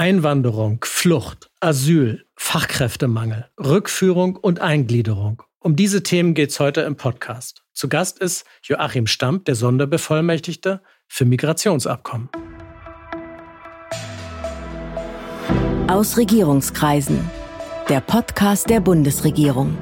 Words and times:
Einwanderung, 0.00 0.82
Flucht, 0.82 1.50
Asyl, 1.60 2.24
Fachkräftemangel, 2.34 3.50
Rückführung 3.62 4.36
und 4.36 4.58
Eingliederung. 4.58 5.42
Um 5.58 5.76
diese 5.76 6.02
Themen 6.02 6.32
geht 6.32 6.48
es 6.48 6.58
heute 6.58 6.80
im 6.80 6.96
Podcast. 6.96 7.64
Zu 7.74 7.90
Gast 7.90 8.18
ist 8.18 8.46
Joachim 8.62 9.06
Stamp, 9.06 9.44
der 9.44 9.56
Sonderbevollmächtigte 9.56 10.80
für 11.06 11.26
Migrationsabkommen. 11.26 12.30
Aus 15.86 16.16
Regierungskreisen. 16.16 17.30
Der 17.90 18.00
Podcast 18.00 18.70
der 18.70 18.80
Bundesregierung. 18.80 19.76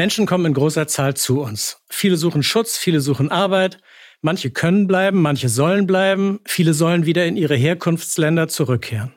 Menschen 0.00 0.24
kommen 0.24 0.46
in 0.46 0.54
großer 0.54 0.86
Zahl 0.86 1.12
zu 1.12 1.42
uns. 1.42 1.82
Viele 1.90 2.16
suchen 2.16 2.42
Schutz, 2.42 2.78
viele 2.78 3.02
suchen 3.02 3.30
Arbeit. 3.30 3.82
Manche 4.22 4.50
können 4.50 4.86
bleiben, 4.86 5.20
manche 5.20 5.50
sollen 5.50 5.86
bleiben. 5.86 6.40
Viele 6.46 6.72
sollen 6.72 7.04
wieder 7.04 7.26
in 7.26 7.36
ihre 7.36 7.54
Herkunftsländer 7.54 8.48
zurückkehren. 8.48 9.12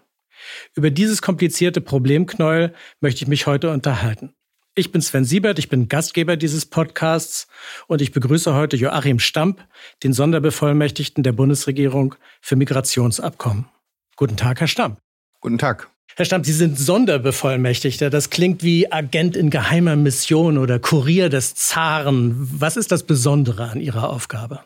Über 0.75 0.91
dieses 0.91 1.21
komplizierte 1.21 1.79
Problemknäuel 1.79 2.73
möchte 2.99 3.23
ich 3.23 3.29
mich 3.29 3.47
heute 3.47 3.69
unterhalten. 3.69 4.33
Ich 4.75 4.91
bin 4.91 5.01
Sven 5.01 5.23
Siebert, 5.23 5.57
ich 5.57 5.69
bin 5.69 5.87
Gastgeber 5.87 6.35
dieses 6.35 6.65
Podcasts 6.65 7.47
und 7.87 8.01
ich 8.01 8.11
begrüße 8.11 8.53
heute 8.53 8.75
Joachim 8.75 9.19
Stamp, 9.19 9.65
den 10.03 10.11
Sonderbevollmächtigten 10.11 11.23
der 11.23 11.31
Bundesregierung 11.31 12.15
für 12.41 12.57
Migrationsabkommen. 12.57 13.69
Guten 14.17 14.35
Tag, 14.35 14.59
Herr 14.59 14.67
Stamp. 14.67 14.99
Guten 15.39 15.59
Tag. 15.59 15.92
Herr 16.15 16.25
Stamp, 16.25 16.45
Sie 16.45 16.53
sind 16.53 16.77
Sonderbevollmächtigter. 16.77 18.11
Das 18.11 18.29
klingt 18.29 18.61
wie 18.61 18.91
Agent 18.91 19.35
in 19.35 19.49
geheimer 19.49 19.95
Mission 19.95 20.59
oder 20.59 20.77
Kurier 20.77 21.29
des 21.29 21.55
Zaren. 21.55 22.47
Was 22.59 22.77
ist 22.77 22.91
das 22.91 23.03
Besondere 23.03 23.69
an 23.69 23.81
Ihrer 23.81 24.09
Aufgabe? 24.09 24.61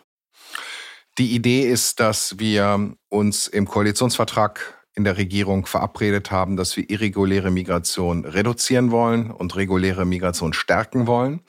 Die 1.17 1.33
Idee 1.33 1.61
ist, 1.61 1.99
dass 1.99 2.37
wir 2.37 2.93
uns 3.09 3.47
im 3.47 3.65
Koalitionsvertrag 3.65 4.77
in 4.93 5.03
der 5.03 5.17
Regierung 5.17 5.65
verabredet 5.65 6.31
haben, 6.31 6.57
dass 6.57 6.75
wir 6.75 6.89
irreguläre 6.89 7.49
Migration 7.49 8.25
reduzieren 8.25 8.91
wollen 8.91 9.31
und 9.31 9.55
reguläre 9.55 10.05
Migration 10.05 10.53
stärken 10.53 11.07
wollen 11.07 11.41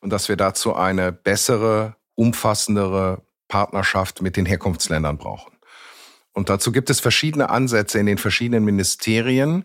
und 0.00 0.10
dass 0.10 0.28
wir 0.28 0.36
dazu 0.36 0.74
eine 0.74 1.12
bessere, 1.12 1.96
umfassendere 2.14 3.22
Partnerschaft 3.48 4.22
mit 4.22 4.36
den 4.36 4.46
Herkunftsländern 4.46 5.18
brauchen. 5.18 5.55
Und 6.36 6.50
dazu 6.50 6.70
gibt 6.70 6.90
es 6.90 7.00
verschiedene 7.00 7.48
Ansätze 7.48 7.98
in 7.98 8.04
den 8.04 8.18
verschiedenen 8.18 8.62
Ministerien, 8.62 9.64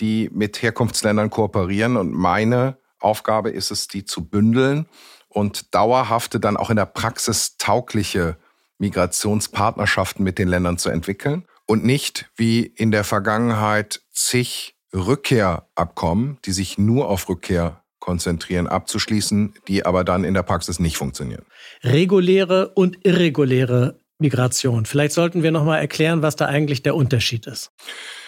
die 0.00 0.30
mit 0.32 0.62
Herkunftsländern 0.62 1.28
kooperieren. 1.28 1.98
Und 1.98 2.10
meine 2.10 2.78
Aufgabe 3.00 3.50
ist 3.50 3.70
es, 3.70 3.86
die 3.86 4.06
zu 4.06 4.24
bündeln 4.24 4.86
und 5.28 5.74
dauerhafte, 5.74 6.40
dann 6.40 6.56
auch 6.56 6.70
in 6.70 6.76
der 6.76 6.86
Praxis 6.86 7.58
taugliche 7.58 8.38
Migrationspartnerschaften 8.78 10.24
mit 10.24 10.38
den 10.38 10.48
Ländern 10.48 10.78
zu 10.78 10.88
entwickeln 10.88 11.44
und 11.66 11.84
nicht 11.84 12.30
wie 12.34 12.62
in 12.62 12.92
der 12.92 13.04
Vergangenheit 13.04 14.00
zig 14.10 14.74
Rückkehrabkommen, 14.94 16.38
die 16.46 16.52
sich 16.52 16.78
nur 16.78 17.10
auf 17.10 17.28
Rückkehr 17.28 17.84
konzentrieren, 17.98 18.66
abzuschließen, 18.66 19.52
die 19.68 19.84
aber 19.84 20.02
dann 20.02 20.24
in 20.24 20.32
der 20.32 20.44
Praxis 20.44 20.80
nicht 20.80 20.96
funktionieren. 20.96 21.44
Reguläre 21.84 22.70
und 22.70 23.04
irreguläre 23.04 23.99
Migration. 24.20 24.86
Vielleicht 24.86 25.12
sollten 25.12 25.42
wir 25.42 25.50
noch 25.50 25.64
mal 25.64 25.78
erklären, 25.78 26.22
was 26.22 26.36
da 26.36 26.46
eigentlich 26.46 26.82
der 26.82 26.94
Unterschied 26.94 27.46
ist. 27.46 27.72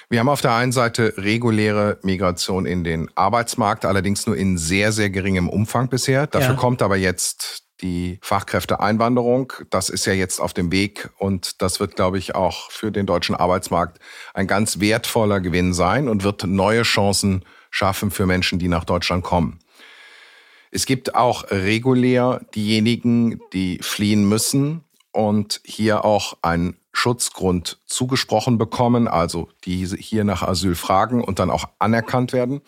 Wir 0.09 0.21
haben 0.21 0.29
auf 0.29 0.43
der 0.43 0.55
einen 0.55 0.73
Seite 0.73 1.15
reguläre 1.17 1.99
Migration 2.03 2.67
in 2.67 2.85
den 2.85 3.09
Arbeitsmarkt, 3.15 3.85
allerdings 3.85 4.27
nur 4.27 4.37
in 4.37 4.59
sehr, 4.59 4.93
sehr 4.93 5.09
geringem 5.09 5.49
Umfang 5.49 5.89
bisher. 5.89 6.27
Dafür 6.27 6.51
ja. 6.51 6.55
kommt 6.57 6.83
aber 6.83 6.97
jetzt 6.97 7.65
die 7.81 8.19
Fachkräfteeinwanderung. 8.23 9.53
Das 9.71 9.89
ist 9.89 10.07
ja 10.07 10.13
jetzt 10.13 10.39
auf 10.39 10.53
dem 10.53 10.71
Weg 10.71 11.11
und 11.19 11.63
das 11.63 11.81
wird, 11.81 11.97
glaube 11.97 12.19
ich, 12.19 12.35
auch 12.35 12.71
für 12.71 12.93
den 12.93 13.07
deutschen 13.07 13.35
Arbeitsmarkt 13.35 13.99
ein 14.35 14.47
ganz 14.47 14.81
wertvoller 14.81 15.41
Gewinn 15.41 15.73
sein 15.75 16.09
und 16.09 16.25
wird 16.25 16.45
neue 16.45 16.83
Chancen 16.83 17.45
schaffen 17.71 18.11
für 18.11 18.27
Menschen, 18.27 18.59
die 18.59 18.69
nach 18.69 18.85
Deutschland 18.85 19.25
kommen. 19.25 19.61
Es 20.71 20.87
gibt 20.87 21.15
auch 21.15 21.51
regulär 21.51 22.41
diejenigen, 22.55 23.41
die 23.53 23.79
fliehen 23.83 24.29
müssen 24.29 24.85
und 25.13 25.61
hier 25.65 26.05
auch 26.05 26.39
einen 26.43 26.77
Schutzgrund 26.93 27.81
zugesprochen 27.87 28.59
bekommen, 28.59 29.09
also 29.09 29.49
die 29.65 29.87
hier 29.87 30.25
nach 30.25 30.43
Asyl 30.43 30.75
fragen 30.75 31.25
und 31.25 31.39
dann 31.39 31.51
auch 31.51 31.65
anerkannt 31.79 32.33
werden. 32.33 32.61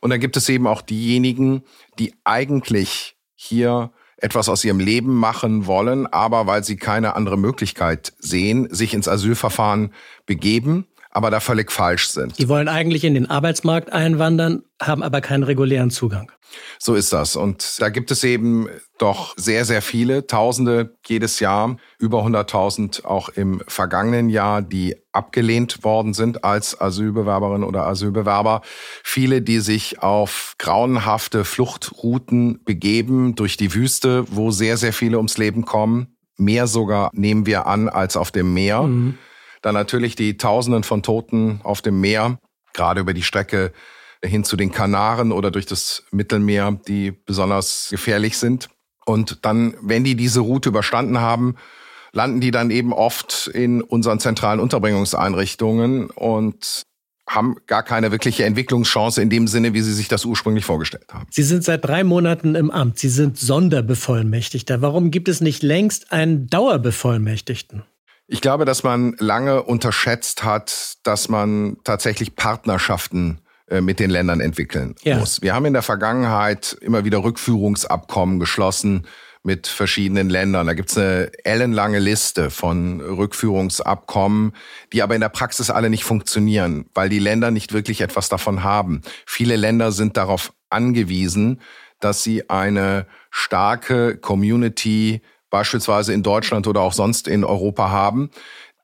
Und 0.00 0.10
dann 0.10 0.20
gibt 0.20 0.36
es 0.36 0.48
eben 0.48 0.66
auch 0.66 0.82
diejenigen, 0.82 1.64
die 1.98 2.14
eigentlich 2.24 3.16
hier 3.34 3.90
etwas 4.16 4.48
aus 4.48 4.64
ihrem 4.64 4.78
Leben 4.78 5.14
machen 5.14 5.66
wollen, 5.66 6.06
aber 6.06 6.46
weil 6.46 6.64
sie 6.64 6.76
keine 6.76 7.16
andere 7.16 7.36
Möglichkeit 7.36 8.12
sehen, 8.18 8.68
sich 8.72 8.94
ins 8.94 9.08
Asylverfahren 9.08 9.92
begeben, 10.24 10.86
aber 11.14 11.30
da 11.30 11.40
völlig 11.40 11.72
falsch 11.72 12.08
sind. 12.08 12.36
Die 12.38 12.48
wollen 12.48 12.68
eigentlich 12.68 13.04
in 13.04 13.14
den 13.14 13.30
Arbeitsmarkt 13.30 13.92
einwandern, 13.92 14.64
haben 14.82 15.02
aber 15.02 15.20
keinen 15.20 15.44
regulären 15.44 15.90
Zugang. 15.90 16.30
So 16.78 16.94
ist 16.94 17.12
das. 17.12 17.36
Und 17.36 17.80
da 17.80 17.88
gibt 17.88 18.10
es 18.10 18.24
eben 18.24 18.68
doch 18.98 19.34
sehr, 19.36 19.64
sehr 19.64 19.80
viele, 19.80 20.26
Tausende 20.26 20.96
jedes 21.06 21.40
Jahr, 21.40 21.76
über 21.98 22.24
100.000 22.24 23.04
auch 23.04 23.28
im 23.28 23.62
vergangenen 23.66 24.28
Jahr, 24.28 24.60
die 24.60 24.96
abgelehnt 25.12 25.84
worden 25.84 26.14
sind 26.14 26.44
als 26.44 26.80
Asylbewerberin 26.80 27.62
oder 27.64 27.86
Asylbewerber. 27.86 28.62
Viele, 29.02 29.40
die 29.40 29.60
sich 29.60 30.02
auf 30.02 30.54
grauenhafte 30.58 31.44
Fluchtrouten 31.44 32.62
begeben 32.64 33.36
durch 33.36 33.56
die 33.56 33.72
Wüste, 33.72 34.24
wo 34.28 34.50
sehr, 34.50 34.76
sehr 34.76 34.92
viele 34.92 35.16
ums 35.16 35.38
Leben 35.38 35.64
kommen. 35.64 36.16
Mehr 36.36 36.66
sogar 36.66 37.10
nehmen 37.12 37.46
wir 37.46 37.66
an 37.66 37.88
als 37.88 38.16
auf 38.16 38.32
dem 38.32 38.52
Meer. 38.52 38.82
Mhm. 38.82 39.18
Dann 39.64 39.72
natürlich 39.72 40.14
die 40.14 40.36
Tausenden 40.36 40.82
von 40.82 41.02
Toten 41.02 41.60
auf 41.62 41.80
dem 41.80 41.98
Meer, 41.98 42.38
gerade 42.74 43.00
über 43.00 43.14
die 43.14 43.22
Strecke 43.22 43.72
hin 44.22 44.44
zu 44.44 44.56
den 44.56 44.70
Kanaren 44.70 45.32
oder 45.32 45.50
durch 45.50 45.64
das 45.64 46.04
Mittelmeer, 46.10 46.78
die 46.86 47.12
besonders 47.12 47.88
gefährlich 47.90 48.36
sind. 48.36 48.68
Und 49.06 49.46
dann, 49.46 49.74
wenn 49.80 50.04
die 50.04 50.16
diese 50.16 50.40
Route 50.40 50.68
überstanden 50.68 51.18
haben, 51.18 51.56
landen 52.12 52.42
die 52.42 52.50
dann 52.50 52.70
eben 52.70 52.92
oft 52.92 53.46
in 53.54 53.80
unseren 53.80 54.20
zentralen 54.20 54.60
Unterbringungseinrichtungen 54.60 56.10
und 56.10 56.82
haben 57.26 57.56
gar 57.66 57.82
keine 57.82 58.12
wirkliche 58.12 58.44
Entwicklungschance 58.44 59.22
in 59.22 59.30
dem 59.30 59.48
Sinne, 59.48 59.72
wie 59.72 59.80
Sie 59.80 59.94
sich 59.94 60.08
das 60.08 60.26
ursprünglich 60.26 60.66
vorgestellt 60.66 61.06
haben. 61.10 61.26
Sie 61.30 61.42
sind 61.42 61.64
seit 61.64 61.86
drei 61.86 62.04
Monaten 62.04 62.54
im 62.54 62.70
Amt. 62.70 62.98
Sie 62.98 63.08
sind 63.08 63.38
Sonderbevollmächtigter. 63.38 64.82
Warum 64.82 65.10
gibt 65.10 65.28
es 65.28 65.40
nicht 65.40 65.62
längst 65.62 66.12
einen 66.12 66.48
Dauerbevollmächtigten? 66.48 67.84
Ich 68.26 68.40
glaube, 68.40 68.64
dass 68.64 68.82
man 68.82 69.14
lange 69.18 69.62
unterschätzt 69.62 70.44
hat, 70.44 70.96
dass 71.02 71.28
man 71.28 71.76
tatsächlich 71.84 72.36
Partnerschaften 72.36 73.40
äh, 73.68 73.80
mit 73.80 74.00
den 74.00 74.10
Ländern 74.10 74.40
entwickeln 74.40 74.94
ja. 75.02 75.18
muss. 75.18 75.42
Wir 75.42 75.54
haben 75.54 75.66
in 75.66 75.72
der 75.72 75.82
Vergangenheit 75.82 76.76
immer 76.80 77.04
wieder 77.04 77.22
Rückführungsabkommen 77.22 78.40
geschlossen 78.40 79.06
mit 79.42 79.66
verschiedenen 79.66 80.30
Ländern. 80.30 80.66
Da 80.66 80.72
gibt 80.72 80.90
es 80.90 80.96
eine 80.96 81.30
ellenlange 81.44 81.98
Liste 81.98 82.50
von 82.50 83.00
Rückführungsabkommen, 83.02 84.52
die 84.92 85.02
aber 85.02 85.14
in 85.14 85.20
der 85.20 85.28
Praxis 85.28 85.68
alle 85.68 85.90
nicht 85.90 86.04
funktionieren, 86.04 86.86
weil 86.94 87.10
die 87.10 87.18
Länder 87.18 87.50
nicht 87.50 87.74
wirklich 87.74 88.00
etwas 88.00 88.30
davon 88.30 88.64
haben. 88.64 89.02
Viele 89.26 89.56
Länder 89.56 89.92
sind 89.92 90.16
darauf 90.16 90.54
angewiesen, 90.70 91.60
dass 92.00 92.22
sie 92.22 92.48
eine 92.48 93.06
starke 93.30 94.16
Community 94.16 95.20
beispielsweise 95.54 96.12
in 96.12 96.24
Deutschland 96.24 96.66
oder 96.66 96.80
auch 96.80 96.92
sonst 96.92 97.28
in 97.28 97.44
Europa 97.44 97.88
haben, 97.88 98.30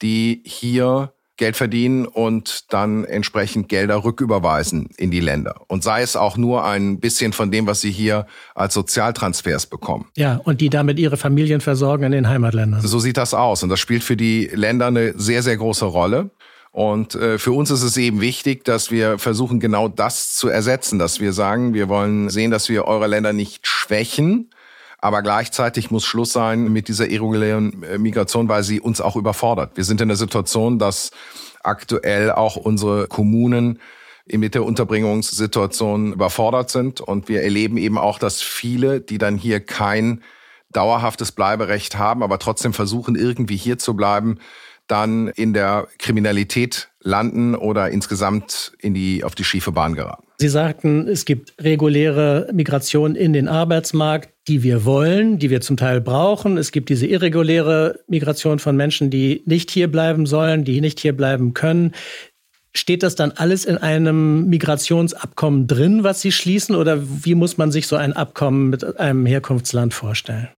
die 0.03 0.41
hier 0.47 1.13
Geld 1.37 1.57
verdienen 1.57 2.07
und 2.07 2.73
dann 2.73 3.05
entsprechend 3.05 3.69
Gelder 3.69 4.05
rücküberweisen 4.05 4.89
in 4.97 5.11
die 5.11 5.19
Länder. 5.19 5.63
Und 5.67 5.83
sei 5.83 6.03
es 6.03 6.15
auch 6.15 6.37
nur 6.37 6.65
ein 6.65 7.01
bisschen 7.01 7.33
von 7.33 7.51
dem, 7.51 7.67
was 7.67 7.81
sie 7.81 7.91
hier 7.91 8.25
als 8.55 8.75
Sozialtransfers 8.75 9.67
bekommen. 9.67 10.07
Ja, 10.17 10.41
und 10.45 10.61
die 10.61 10.71
damit 10.71 11.01
ihre 11.01 11.17
Familien 11.17 11.61
versorgen 11.61 12.05
in 12.05 12.13
den 12.13 12.29
Heimatländern. 12.29 12.83
So 12.83 13.01
sieht 13.01 13.17
das 13.17 13.35
aus. 13.35 13.65
Und 13.65 13.69
das 13.69 13.81
spielt 13.81 14.05
für 14.05 14.17
die 14.17 14.49
Länder 14.55 14.87
eine 14.87 15.19
sehr, 15.19 15.43
sehr 15.43 15.57
große 15.57 15.87
Rolle. 15.87 16.31
Und 16.71 17.17
äh, 17.17 17.39
für 17.39 17.51
uns 17.51 17.73
ist 17.73 17.83
es 17.83 17.97
eben 17.97 18.21
wichtig, 18.21 18.65
dass 18.65 18.93
wir 18.93 19.19
versuchen, 19.19 19.59
genau 19.59 19.89
das 19.89 20.37
zu 20.37 20.49
ersetzen, 20.49 21.01
dass 21.01 21.19
wir 21.19 21.33
sagen, 21.33 21.75
wir 21.75 21.89
wollen 21.89 22.31
sehen, 22.31 22.53
dass 22.53 22.69
wir 22.69 22.85
eure 22.85 23.09
Länder 23.09 23.33
nicht 23.33 23.67
schwächen, 23.67 24.51
aber 25.01 25.23
gleichzeitig 25.23 25.91
muss 25.91 26.05
Schluss 26.05 26.33
sein 26.33 26.73
mit 26.73 26.89
dieser 26.89 27.09
irregulären 27.09 27.83
äh, 27.83 27.99
Migration, 27.99 28.49
weil 28.49 28.63
sie 28.63 28.81
uns 28.81 29.01
auch 29.01 29.17
überfordert. 29.17 29.77
Wir 29.77 29.85
sind 29.85 30.01
in 30.01 30.09
der 30.09 30.17
Situation, 30.17 30.79
dass 30.79 31.11
aktuell 31.63 32.33
auch 32.33 32.57
unsere 32.57 33.07
Kommunen 33.07 33.81
mit 34.27 34.55
der 34.55 34.65
Unterbringungssituation 34.65 36.13
überfordert 36.13 36.71
sind. 36.71 37.01
Und 37.01 37.29
wir 37.29 37.43
erleben 37.43 37.77
eben 37.77 37.99
auch, 37.99 38.19
dass 38.19 38.43
viele, 38.43 39.01
die 39.01 39.19
dann 39.19 39.37
hier 39.37 39.61
kein 39.61 40.23
dauerhaftes 40.71 41.33
Bleiberecht 41.33 41.99
haben, 41.99 42.23
aber 42.23 42.39
trotzdem 42.39 42.73
versuchen, 42.73 43.17
irgendwie 43.17 43.57
hier 43.57 43.79
zu 43.79 43.95
bleiben, 43.97 44.39
dann 44.91 45.29
in 45.29 45.53
der 45.53 45.89
Kriminalität 45.99 46.89
landen 47.03 47.55
oder 47.55 47.91
insgesamt 47.91 48.73
in 48.79 48.95
die, 48.95 49.25
auf 49.25 49.35
die 49.35 49.45
schiefe 49.45 49.73
Bahn 49.73 49.95
geraten. 49.95 50.25
Sie 50.39 50.49
sagten, 50.49 51.07
es 51.07 51.25
gibt 51.25 51.55
reguläre 51.61 52.49
Migration 52.53 53.15
in 53.15 53.33
den 53.33 53.47
Arbeitsmarkt, 53.47 54.31
die 54.49 54.63
wir 54.63 54.85
wollen, 54.85 55.39
die 55.39 55.51
wir 55.51 55.61
zum 55.61 55.77
Teil 55.77 56.01
brauchen. 56.01 56.57
Es 56.57 56.73
gibt 56.73 56.89
diese 56.89 57.07
irreguläre 57.07 58.01
Migration 58.09 58.59
von 58.59 58.77
Menschen, 58.77 59.11
die 59.11 59.43
nicht 59.45 59.71
hier 59.71 59.91
bleiben 59.91 60.27
sollen, 60.27 60.65
die 60.65 60.81
nicht 60.81 60.99
hier 60.99 61.17
bleiben 61.17 61.53
können. 61.53 61.93
Steht 62.75 63.03
das 63.03 63.17
dann 63.17 63.33
alles 63.33 63.65
in 63.65 63.79
einem 63.79 64.47
Migrationsabkommen 64.47 65.67
drin, 65.67 66.05
was 66.05 66.21
Sie 66.21 66.33
schließen, 66.33 66.75
oder 66.75 67.03
wie 67.25 67.35
muss 67.35 67.59
man 67.59 67.73
sich 67.73 67.87
so 67.87 67.97
ein 67.97 68.13
Abkommen 68.13 68.71
mit 68.71 68.99
einem 68.99 69.27
Herkunftsland 69.27 69.93
vorstellen? 69.93 70.49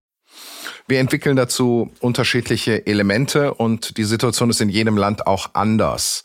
Wir 0.88 1.00
entwickeln 1.00 1.36
dazu 1.36 1.90
unterschiedliche 2.00 2.86
Elemente 2.86 3.54
und 3.54 3.96
die 3.96 4.04
Situation 4.04 4.50
ist 4.50 4.60
in 4.60 4.68
jedem 4.68 4.96
Land 4.96 5.26
auch 5.26 5.50
anders. 5.54 6.24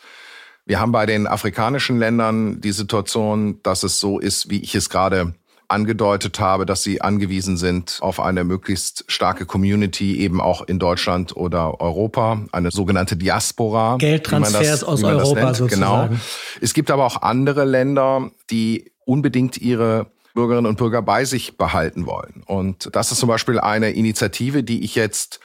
Wir 0.66 0.80
haben 0.80 0.92
bei 0.92 1.06
den 1.06 1.28
afrikanischen 1.28 1.98
Ländern 1.98 2.60
die 2.60 2.74
Situation, 2.74 3.62
dass 3.64 3.84
es 3.84 4.00
so 4.00 4.20
ist, 4.20 4.50
wie 4.50 4.62
ich 4.62 4.76
es 4.76 4.90
gerade 4.90 5.34
angedeutet 5.70 6.40
habe, 6.40 6.66
dass 6.66 6.84
sie 6.84 7.02
angewiesen 7.02 7.58
sind 7.58 8.00
auf 8.02 8.20
eine 8.20 8.44
möglichst 8.44 9.04
starke 9.08 9.46
Community, 9.46 10.20
eben 10.20 10.40
auch 10.40 10.62
in 10.62 10.80
Deutschland 10.80 11.36
oder 11.36 11.82
Europa, 11.82 12.42
eine 12.52 12.72
sogenannte 12.72 13.18
Diaspora. 13.18 13.98
Geldtransfers 13.98 14.68
das, 14.68 14.84
aus 14.84 15.04
Europa 15.04 15.54
sozusagen. 15.54 16.10
Genau. 16.10 16.22
Es 16.62 16.74
gibt 16.74 16.92
aber 16.92 17.06
auch 17.06 17.22
andere 17.22 17.66
Länder, 17.66 18.32
die 18.50 18.92
unbedingt 19.06 19.58
ihre 19.58 20.08
Bürgerinnen 20.38 20.68
und 20.68 20.78
Bürger 20.78 21.02
bei 21.02 21.26
sich 21.26 21.58
behalten 21.58 22.06
wollen. 22.06 22.44
Und 22.46 22.96
das 22.96 23.12
ist 23.12 23.18
zum 23.18 23.28
Beispiel 23.28 23.60
eine 23.60 23.90
Initiative, 23.90 24.62
die 24.62 24.84
ich 24.84 24.94
jetzt 24.94 25.40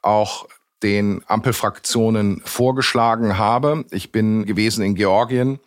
auch 0.00 0.46
den 0.82 1.22
Ampelfraktionen 1.26 2.40
vorgeschlagen 2.46 3.36
habe. 3.36 3.84
Ich 3.90 4.10
bin 4.10 4.46
gewesen 4.46 4.82
in 4.82 4.94
Georgien 4.94 5.58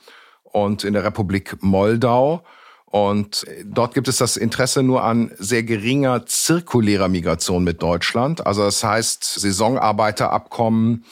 und 0.43 0.83
in 0.83 0.93
der 0.93 1.03
Republik 1.03 1.57
Moldau. 1.61 2.43
Und 2.85 3.45
dort 3.63 3.93
gibt 3.93 4.07
es 4.07 4.17
das 4.17 4.35
Interesse 4.35 4.81
nur 4.81 5.03
an 5.03 5.31
sehr 5.37 5.61
geringer 5.61 6.25
zirkulärer 6.25 7.07
Migration 7.07 7.63
mit 7.63 7.83
Deutschland. 7.83 8.47
Also 8.47 8.63
das 8.63 8.83
heißt 8.83 9.23
Saisonarbeiterabkommen, 9.23 11.05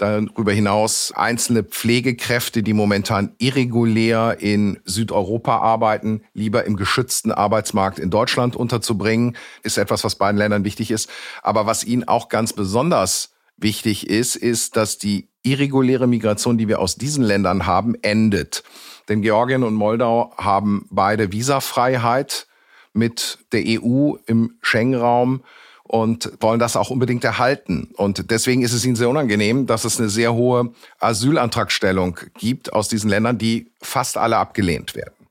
Darüber 0.00 0.52
hinaus 0.52 1.12
einzelne 1.14 1.62
Pflegekräfte, 1.62 2.62
die 2.62 2.72
momentan 2.72 3.34
irregulär 3.36 4.38
in 4.40 4.80
Südeuropa 4.86 5.58
arbeiten, 5.58 6.22
lieber 6.32 6.64
im 6.64 6.76
geschützten 6.76 7.32
Arbeitsmarkt 7.32 7.98
in 7.98 8.08
Deutschland 8.08 8.56
unterzubringen, 8.56 9.36
ist 9.62 9.76
etwas, 9.76 10.02
was 10.02 10.14
beiden 10.14 10.38
Ländern 10.38 10.64
wichtig 10.64 10.90
ist. 10.90 11.10
Aber 11.42 11.66
was 11.66 11.84
ihnen 11.84 12.08
auch 12.08 12.30
ganz 12.30 12.54
besonders 12.54 13.34
wichtig 13.58 14.08
ist, 14.08 14.36
ist, 14.36 14.74
dass 14.74 14.96
die 14.96 15.28
irreguläre 15.42 16.06
Migration, 16.06 16.56
die 16.56 16.66
wir 16.66 16.78
aus 16.78 16.94
diesen 16.94 17.22
Ländern 17.22 17.66
haben, 17.66 17.94
endet. 18.00 18.64
Denn 19.10 19.20
Georgien 19.20 19.64
und 19.64 19.74
Moldau 19.74 20.32
haben 20.38 20.86
beide 20.90 21.30
Visafreiheit 21.30 22.46
mit 22.94 23.38
der 23.52 23.64
EU 23.66 24.14
im 24.24 24.54
Schengen-Raum 24.62 25.42
und 25.90 26.30
wollen 26.38 26.60
das 26.60 26.76
auch 26.76 26.90
unbedingt 26.90 27.24
erhalten. 27.24 27.90
Und 27.96 28.30
deswegen 28.30 28.62
ist 28.62 28.72
es 28.72 28.84
ihnen 28.84 28.94
sehr 28.94 29.08
unangenehm, 29.08 29.66
dass 29.66 29.84
es 29.84 29.98
eine 29.98 30.08
sehr 30.08 30.32
hohe 30.34 30.72
Asylantragstellung 31.00 32.16
gibt 32.38 32.72
aus 32.72 32.86
diesen 32.86 33.10
Ländern, 33.10 33.38
die 33.38 33.72
fast 33.82 34.16
alle 34.16 34.36
abgelehnt 34.36 34.94
werden. 34.94 35.26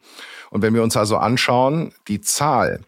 Und 0.50 0.61
wenn 0.61 0.73
wir 0.73 0.83
uns 0.83 0.97
also 0.97 1.15
anschauen, 1.15 1.94
die 2.09 2.19
Zahl 2.19 2.81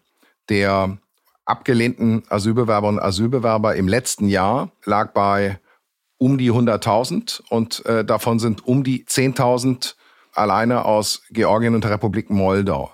der 0.50 0.98
abgelehnten 1.46 2.24
Asylbewerberinnen 2.28 3.00
und 3.00 3.06
Asylbewerber 3.06 3.74
im 3.74 3.88
letzten 3.88 4.28
Jahr 4.28 4.70
lag 4.84 5.14
bei 5.14 5.58
um 6.18 6.36
die 6.36 6.52
100.000 6.52 7.40
und 7.48 7.86
äh, 7.86 8.04
davon 8.04 8.38
sind 8.38 8.66
um 8.66 8.84
die 8.84 9.06
10.000 9.06 9.94
alleine 10.34 10.84
aus 10.84 11.22
Georgien 11.30 11.74
und 11.74 11.84
der 11.84 11.92
Republik 11.92 12.28
Moldau. 12.28 12.92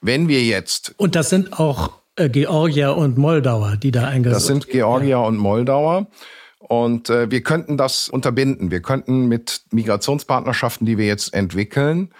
Wenn 0.00 0.26
wir 0.26 0.42
jetzt. 0.42 0.94
Und 0.96 1.14
das 1.14 1.30
sind 1.30 1.60
auch 1.60 1.92
äh, 2.16 2.28
Georgier 2.28 2.96
und 2.96 3.18
Moldauer, 3.18 3.76
die 3.76 3.90
da 3.90 4.08
eingesetzt 4.08 4.40
Das 4.42 4.46
sind 4.46 4.68
Georgier 4.68 5.08
ja. 5.08 5.18
und 5.18 5.36
Moldauer. 5.36 6.06
Und 6.58 7.10
äh, 7.10 7.30
wir 7.30 7.42
könnten 7.42 7.76
das 7.76 8.08
unterbinden. 8.08 8.70
Wir 8.70 8.82
könnten 8.82 9.26
mit 9.26 9.62
Migrationspartnerschaften, 9.70 10.86
die 10.86 10.98
wir 10.98 11.06
jetzt 11.06 11.32
entwickeln, 11.32 12.10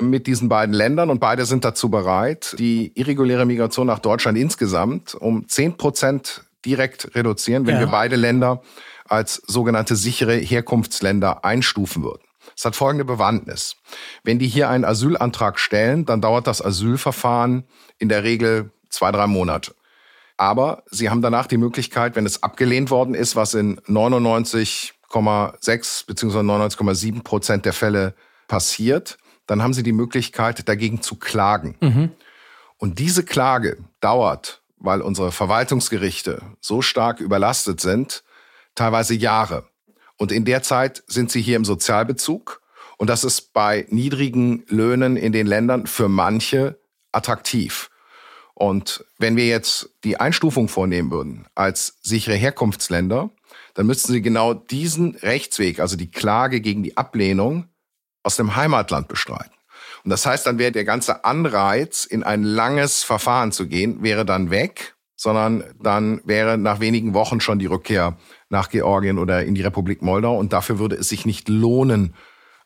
mit 0.00 0.26
diesen 0.26 0.48
beiden 0.48 0.74
Ländern 0.74 1.08
und 1.08 1.20
beide 1.20 1.46
sind 1.46 1.64
dazu 1.64 1.88
bereit, 1.88 2.54
die 2.58 2.92
irreguläre 2.98 3.46
Migration 3.46 3.86
nach 3.86 3.98
Deutschland 3.98 4.36
insgesamt 4.36 5.14
um 5.14 5.48
zehn 5.48 5.76
Prozent 5.76 6.42
direkt 6.66 7.14
reduzieren, 7.14 7.66
wenn 7.66 7.76
ja. 7.76 7.80
wir 7.80 7.86
beide 7.86 8.16
Länder 8.16 8.60
als 9.08 9.42
sogenannte 9.46 9.96
sichere 9.96 10.34
Herkunftsländer 10.34 11.44
einstufen 11.44 12.02
würden. 12.02 12.22
Es 12.56 12.64
hat 12.64 12.76
folgende 12.76 13.04
Bewandtnis. 13.04 13.76
Wenn 14.22 14.38
die 14.38 14.48
hier 14.48 14.68
einen 14.68 14.84
Asylantrag 14.84 15.58
stellen, 15.58 16.04
dann 16.04 16.20
dauert 16.20 16.46
das 16.46 16.64
Asylverfahren 16.64 17.64
in 17.98 18.08
der 18.08 18.24
Regel 18.24 18.70
zwei, 18.96 19.12
drei 19.12 19.26
Monate. 19.26 19.74
Aber 20.36 20.82
sie 20.90 21.08
haben 21.08 21.22
danach 21.22 21.46
die 21.46 21.56
Möglichkeit, 21.56 22.16
wenn 22.16 22.26
es 22.26 22.42
abgelehnt 22.42 22.90
worden 22.90 23.14
ist, 23.14 23.36
was 23.36 23.54
in 23.54 23.80
99,6 23.80 26.06
bzw. 26.06 26.38
99,7 26.38 27.22
Prozent 27.22 27.64
der 27.64 27.72
Fälle 27.72 28.14
passiert, 28.48 29.18
dann 29.46 29.62
haben 29.62 29.72
sie 29.72 29.82
die 29.82 29.92
Möglichkeit, 29.92 30.68
dagegen 30.68 31.00
zu 31.00 31.16
klagen. 31.16 31.76
Mhm. 31.80 32.12
Und 32.78 32.98
diese 32.98 33.24
Klage 33.24 33.78
dauert, 34.00 34.62
weil 34.76 35.00
unsere 35.00 35.32
Verwaltungsgerichte 35.32 36.42
so 36.60 36.82
stark 36.82 37.20
überlastet 37.20 37.80
sind, 37.80 38.22
teilweise 38.74 39.14
Jahre. 39.14 39.64
Und 40.18 40.32
in 40.32 40.44
der 40.44 40.62
Zeit 40.62 41.02
sind 41.06 41.30
sie 41.30 41.40
hier 41.40 41.56
im 41.56 41.64
Sozialbezug. 41.64 42.60
Und 42.98 43.08
das 43.08 43.24
ist 43.24 43.52
bei 43.52 43.86
niedrigen 43.88 44.64
Löhnen 44.68 45.16
in 45.16 45.32
den 45.32 45.46
Ländern 45.46 45.86
für 45.86 46.08
manche 46.08 46.78
attraktiv. 47.12 47.90
Und 48.58 49.04
wenn 49.18 49.36
wir 49.36 49.46
jetzt 49.46 49.90
die 50.02 50.18
Einstufung 50.18 50.68
vornehmen 50.68 51.10
würden 51.10 51.46
als 51.54 51.98
sichere 52.00 52.36
Herkunftsländer, 52.36 53.28
dann 53.74 53.86
müssten 53.86 54.12
sie 54.12 54.22
genau 54.22 54.54
diesen 54.54 55.14
Rechtsweg, 55.16 55.78
also 55.78 55.94
die 55.94 56.10
Klage 56.10 56.62
gegen 56.62 56.82
die 56.82 56.96
Ablehnung, 56.96 57.68
aus 58.22 58.36
dem 58.36 58.56
Heimatland 58.56 59.08
bestreiten. 59.08 59.52
Und 60.04 60.10
das 60.10 60.24
heißt, 60.24 60.46
dann 60.46 60.58
wäre 60.58 60.72
der 60.72 60.86
ganze 60.86 61.26
Anreiz, 61.26 62.06
in 62.06 62.22
ein 62.22 62.44
langes 62.44 63.02
Verfahren 63.04 63.52
zu 63.52 63.68
gehen, 63.68 64.02
wäre 64.02 64.24
dann 64.24 64.48
weg, 64.48 64.94
sondern 65.16 65.62
dann 65.78 66.22
wäre 66.24 66.56
nach 66.56 66.80
wenigen 66.80 67.12
Wochen 67.12 67.40
schon 67.40 67.58
die 67.58 67.66
Rückkehr 67.66 68.16
nach 68.48 68.70
Georgien 68.70 69.18
oder 69.18 69.44
in 69.44 69.54
die 69.54 69.62
Republik 69.62 70.00
Moldau. 70.00 70.38
Und 70.38 70.54
dafür 70.54 70.78
würde 70.78 70.96
es 70.96 71.10
sich 71.10 71.26
nicht 71.26 71.50
lohnen, 71.50 72.14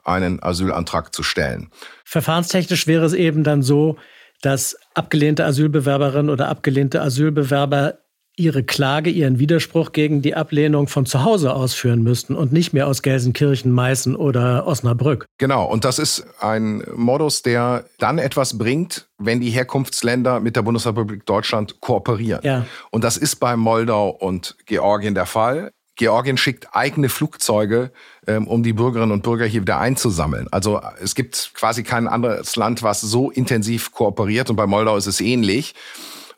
einen 0.04 0.40
Asylantrag 0.40 1.12
zu 1.12 1.24
stellen. 1.24 1.70
Verfahrenstechnisch 2.04 2.86
wäre 2.86 3.04
es 3.06 3.12
eben 3.12 3.42
dann 3.42 3.62
so, 3.62 3.96
dass 4.42 4.76
abgelehnte 4.94 5.44
Asylbewerberinnen 5.44 6.30
oder 6.30 6.48
abgelehnte 6.48 7.00
Asylbewerber 7.02 7.98
ihre 8.36 8.62
Klage, 8.62 9.10
ihren 9.10 9.38
Widerspruch 9.38 9.92
gegen 9.92 10.22
die 10.22 10.34
Ablehnung 10.34 10.88
von 10.88 11.04
zu 11.04 11.24
Hause 11.24 11.52
ausführen 11.52 12.02
müssten 12.02 12.34
und 12.34 12.52
nicht 12.52 12.72
mehr 12.72 12.86
aus 12.86 13.02
Gelsenkirchen, 13.02 13.70
Meißen 13.70 14.16
oder 14.16 14.66
Osnabrück. 14.66 15.26
Genau, 15.38 15.66
und 15.66 15.84
das 15.84 15.98
ist 15.98 16.24
ein 16.40 16.82
Modus, 16.94 17.42
der 17.42 17.84
dann 17.98 18.18
etwas 18.18 18.56
bringt, 18.56 19.08
wenn 19.18 19.40
die 19.40 19.50
Herkunftsländer 19.50 20.40
mit 20.40 20.56
der 20.56 20.62
Bundesrepublik 20.62 21.26
Deutschland 21.26 21.80
kooperieren. 21.80 22.40
Ja. 22.42 22.64
Und 22.90 23.04
das 23.04 23.18
ist 23.18 23.36
bei 23.36 23.56
Moldau 23.56 24.08
und 24.08 24.56
Georgien 24.64 25.14
der 25.14 25.26
Fall. 25.26 25.70
Georgien 26.00 26.38
schickt 26.38 26.74
eigene 26.74 27.10
Flugzeuge, 27.10 27.92
ähm, 28.26 28.48
um 28.48 28.62
die 28.62 28.72
Bürgerinnen 28.72 29.12
und 29.12 29.22
Bürger 29.22 29.44
hier 29.44 29.60
wieder 29.60 29.80
einzusammeln. 29.80 30.48
Also 30.50 30.80
es 30.98 31.14
gibt 31.14 31.50
quasi 31.52 31.82
kein 31.82 32.08
anderes 32.08 32.56
Land, 32.56 32.82
was 32.82 33.02
so 33.02 33.30
intensiv 33.30 33.92
kooperiert. 33.92 34.48
Und 34.48 34.56
bei 34.56 34.66
Moldau 34.66 34.96
ist 34.96 35.06
es 35.06 35.20
ähnlich. 35.20 35.74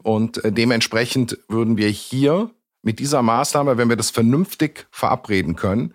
Und 0.03 0.45
äh, 0.45 0.51
dementsprechend 0.51 1.39
würden 1.47 1.77
wir 1.77 1.89
hier 1.89 2.51
mit 2.83 2.99
dieser 2.99 3.23
Maßnahme, 3.23 3.79
wenn 3.79 3.89
wir 3.89 3.95
das 3.95 4.11
vernünftig 4.11 4.89
verabreden 4.91 5.55
können, 5.55 5.95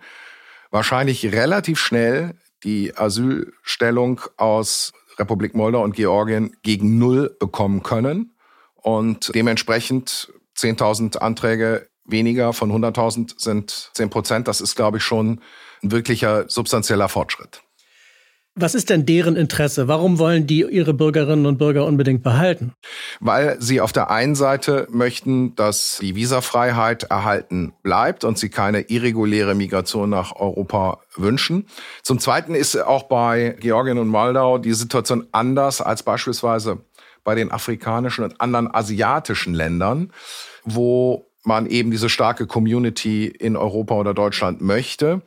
wahrscheinlich 0.70 1.26
relativ 1.26 1.78
schnell 1.78 2.36
die 2.64 2.96
Asylstellung 2.96 4.22
aus 4.38 4.94
Republik 5.18 5.54
Moldau 5.54 5.84
und 5.84 5.94
Georgien 5.94 6.56
gegen 6.62 6.96
Null 6.96 7.36
bekommen 7.38 7.82
können 7.82 8.32
und 8.76 9.30
dementsprechend 9.34 10.32
10.000 10.56 11.18
Anträge 11.18 11.86
weniger 12.08 12.52
von 12.52 12.72
100.000 12.72 13.34
sind 13.36 13.90
10 13.94 14.10
Prozent. 14.10 14.48
Das 14.48 14.60
ist, 14.60 14.74
glaube 14.74 14.98
ich, 14.98 15.04
schon 15.04 15.40
ein 15.82 15.92
wirklicher 15.92 16.48
substanzieller 16.48 17.08
Fortschritt. 17.08 17.62
Was 18.60 18.74
ist 18.74 18.90
denn 18.90 19.06
deren 19.06 19.36
Interesse? 19.36 19.86
Warum 19.86 20.18
wollen 20.18 20.48
die 20.48 20.62
ihre 20.62 20.92
Bürgerinnen 20.92 21.46
und 21.46 21.58
Bürger 21.58 21.86
unbedingt 21.86 22.24
behalten? 22.24 22.72
Weil 23.20 23.56
sie 23.60 23.80
auf 23.80 23.92
der 23.92 24.10
einen 24.10 24.34
Seite 24.34 24.88
möchten, 24.90 25.54
dass 25.54 25.98
die 26.00 26.16
Visafreiheit 26.16 27.04
erhalten 27.04 27.72
bleibt 27.84 28.24
und 28.24 28.36
sie 28.36 28.48
keine 28.48 28.80
irreguläre 28.80 29.54
Migration 29.54 30.10
nach 30.10 30.34
Europa 30.34 30.98
wünschen. 31.14 31.66
Zum 32.02 32.18
Zweiten 32.18 32.56
ist 32.56 32.76
auch 32.76 33.04
bei 33.04 33.56
Georgien 33.60 33.98
und 33.98 34.08
Moldau 34.08 34.58
die 34.58 34.72
Situation 34.72 35.28
anders 35.30 35.80
als 35.80 36.02
beispielsweise 36.02 36.78
bei 37.22 37.36
den 37.36 37.52
afrikanischen 37.52 38.24
und 38.24 38.40
anderen 38.40 38.74
asiatischen 38.74 39.54
Ländern, 39.54 40.12
wo 40.64 41.27
man 41.48 41.66
eben 41.66 41.90
diese 41.90 42.08
starke 42.08 42.46
Community 42.46 43.26
in 43.26 43.56
Europa 43.56 43.94
oder 43.94 44.14
Deutschland 44.14 44.60
möchte. 44.60 45.22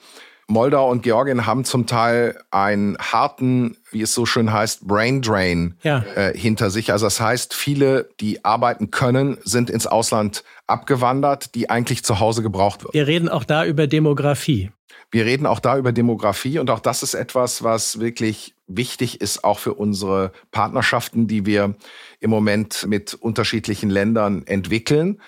Moldau 0.47 0.89
und 0.89 1.01
Georgien 1.03 1.45
haben 1.45 1.63
zum 1.63 1.87
Teil 1.87 2.37
einen 2.51 2.97
harten, 2.97 3.77
wie 3.91 4.01
es 4.01 4.13
so 4.13 4.25
schön 4.25 4.51
heißt, 4.51 4.85
Brain 4.85 5.21
Drain 5.21 5.75
ja. 5.81 6.03
äh, 6.15 6.37
hinter 6.37 6.69
sich. 6.69 6.91
Also 6.91 7.05
das 7.05 7.21
heißt, 7.21 7.53
viele, 7.53 8.09
die 8.19 8.43
arbeiten 8.43 8.91
können, 8.91 9.37
sind 9.43 9.69
ins 9.69 9.87
Ausland 9.87 10.43
abgewandert, 10.67 11.55
die 11.55 11.69
eigentlich 11.69 12.03
zu 12.03 12.19
Hause 12.19 12.41
gebraucht 12.41 12.83
wird. 12.83 12.93
Wir 12.93 13.07
reden 13.07 13.29
auch 13.29 13.45
da 13.45 13.65
über 13.65 13.87
Demografie. 13.87 14.71
Wir 15.09 15.25
reden 15.25 15.45
auch 15.45 15.59
da 15.59 15.77
über 15.77 15.91
Demografie 15.91 16.59
und 16.59 16.69
auch 16.69 16.79
das 16.79 17.03
ist 17.03 17.13
etwas, 17.13 17.63
was 17.63 17.99
wirklich 17.99 18.55
wichtig 18.67 19.19
ist, 19.19 19.43
auch 19.43 19.59
für 19.59 19.73
unsere 19.73 20.31
Partnerschaften, 20.51 21.27
die 21.27 21.45
wir 21.45 21.75
im 22.19 22.29
Moment 22.29 22.87
mit 22.87 23.13
unterschiedlichen 23.13 23.89
Ländern 23.89 24.43
entwickeln. 24.47 25.21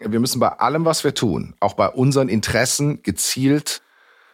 Wir 0.00 0.18
müssen 0.18 0.40
bei 0.40 0.48
allem, 0.48 0.86
was 0.86 1.04
wir 1.04 1.14
tun, 1.14 1.54
auch 1.60 1.74
bei 1.74 1.88
unseren 1.88 2.28
Interessen 2.28 3.02
gezielt 3.02 3.82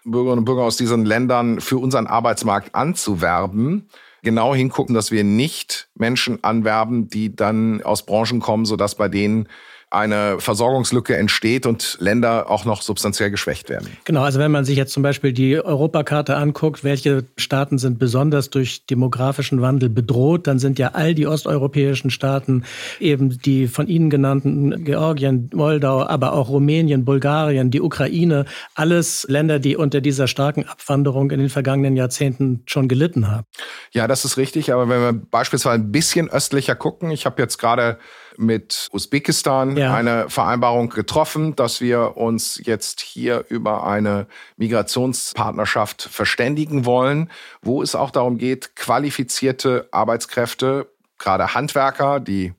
Bürgerinnen 0.05 0.41
und 0.41 0.45
Bürger 0.45 0.63
aus 0.63 0.77
diesen 0.77 1.05
Ländern 1.05 1.61
für 1.61 1.79
unseren 1.79 2.07
Arbeitsmarkt 2.07 2.77
anzuwerben, 2.77 3.89
genau 4.23 4.55
hingucken, 4.55 4.95
dass 4.95 5.11
wir 5.11 5.25
nicht 5.25 5.89
Menschen 5.97 6.45
anwerben, 6.45 7.09
die 7.09 7.35
dann 7.35 7.83
aus 7.83 8.07
Branchen 8.07 8.39
kommen, 8.39 8.65
sodass 8.65 8.95
bei 8.95 9.09
denen 9.09 9.49
eine 9.91 10.41
Versorgungslücke 10.41 11.17
entsteht 11.17 11.65
und 11.65 11.97
Länder 12.01 12.51
auch 12.51 12.65
noch 12.65 12.83
substanziell 12.83 13.31
geschwächt 13.31 13.69
werden. 13.69 13.89
Genau, 14.05 14.23
also 14.23 14.41
wenn 14.41 14.51
man 14.51 14.65
sich 14.65 14.77
jetzt 14.77 14.93
zum 14.93 15.05
Beispiel 15.05 15.33
die 15.33 15.65
Europakarte 15.65 16.37
anguckt, 16.37 16.83
welche 16.83 17.25
Staaten 17.37 17.79
sind 17.79 18.01
besonders 18.01 18.51
durch 18.51 18.85
demografischen 18.87 19.63
Wandel 19.63 19.89
bedroht, 19.89 20.49
dann 20.49 20.59
sind 20.59 20.81
ja 20.81 20.91
all 20.95 21.15
die 21.15 21.29
osteuropäischen 21.29 22.11
Staaten 22.11 22.65
eben 22.99 23.39
die 23.39 23.69
von 23.69 23.87
Ihnen 23.87 24.11
genannten 24.11 24.85
Georgien, 24.85 25.51
Moldau, 25.55 26.05
aber 26.05 26.33
auch 26.33 26.49
Rumänien, 26.49 27.05
Bulgarien, 27.05 27.71
die 27.71 27.81
Ukraine, 27.81 28.45
alles 28.75 29.25
Länder, 29.29 29.61
die 29.61 29.77
unter 29.77 30.01
dieser 30.01 30.27
starken 30.27 30.65
Abwanderung 30.67 31.31
in 31.31 31.39
den 31.39 31.49
vergangenen 31.49 31.97
Jahrzehnten 31.97 32.63
schon 32.67 32.89
gelitten 32.89 33.31
haben. 33.31 33.47
Ja, 33.93 34.09
das 34.09 34.25
ist 34.25 34.37
richtig, 34.37 34.73
aber 34.73 34.89
wenn 34.89 35.01
wir 35.01 35.13
beispielsweise 35.13 35.77
ein 35.77 35.93
bisschen 35.93 36.29
östlicher 36.29 36.75
gucken, 36.75 37.13
ich 37.13 37.25
habe 37.25 37.41
jetzt 37.41 37.59
gerade 37.59 37.99
mit 38.39 38.89
Usbekistan 38.93 39.77
ja. 39.77 39.95
eine 39.95 40.29
Vereinbarung 40.29 40.89
getroffen, 40.89 41.57
dass 41.57 41.81
wir 41.81 42.17
uns 42.17 42.61
jetzt 42.65 43.01
hier 43.01 43.45
über 43.49 43.87
eine 43.87 44.27
Migrationspartnerschaft 44.57 46.03
verständigen 46.03 46.85
wollen, 46.85 47.31
wo 47.63 47.83
es 47.83 47.95
auch 47.95 48.11
darum 48.11 48.39
geht, 48.39 48.77
qualifizierte 48.77 49.89
Arbeitskräfte, 49.91 50.89
gerade 51.19 51.55
Handwerker, 51.55 52.21
die 52.21 52.53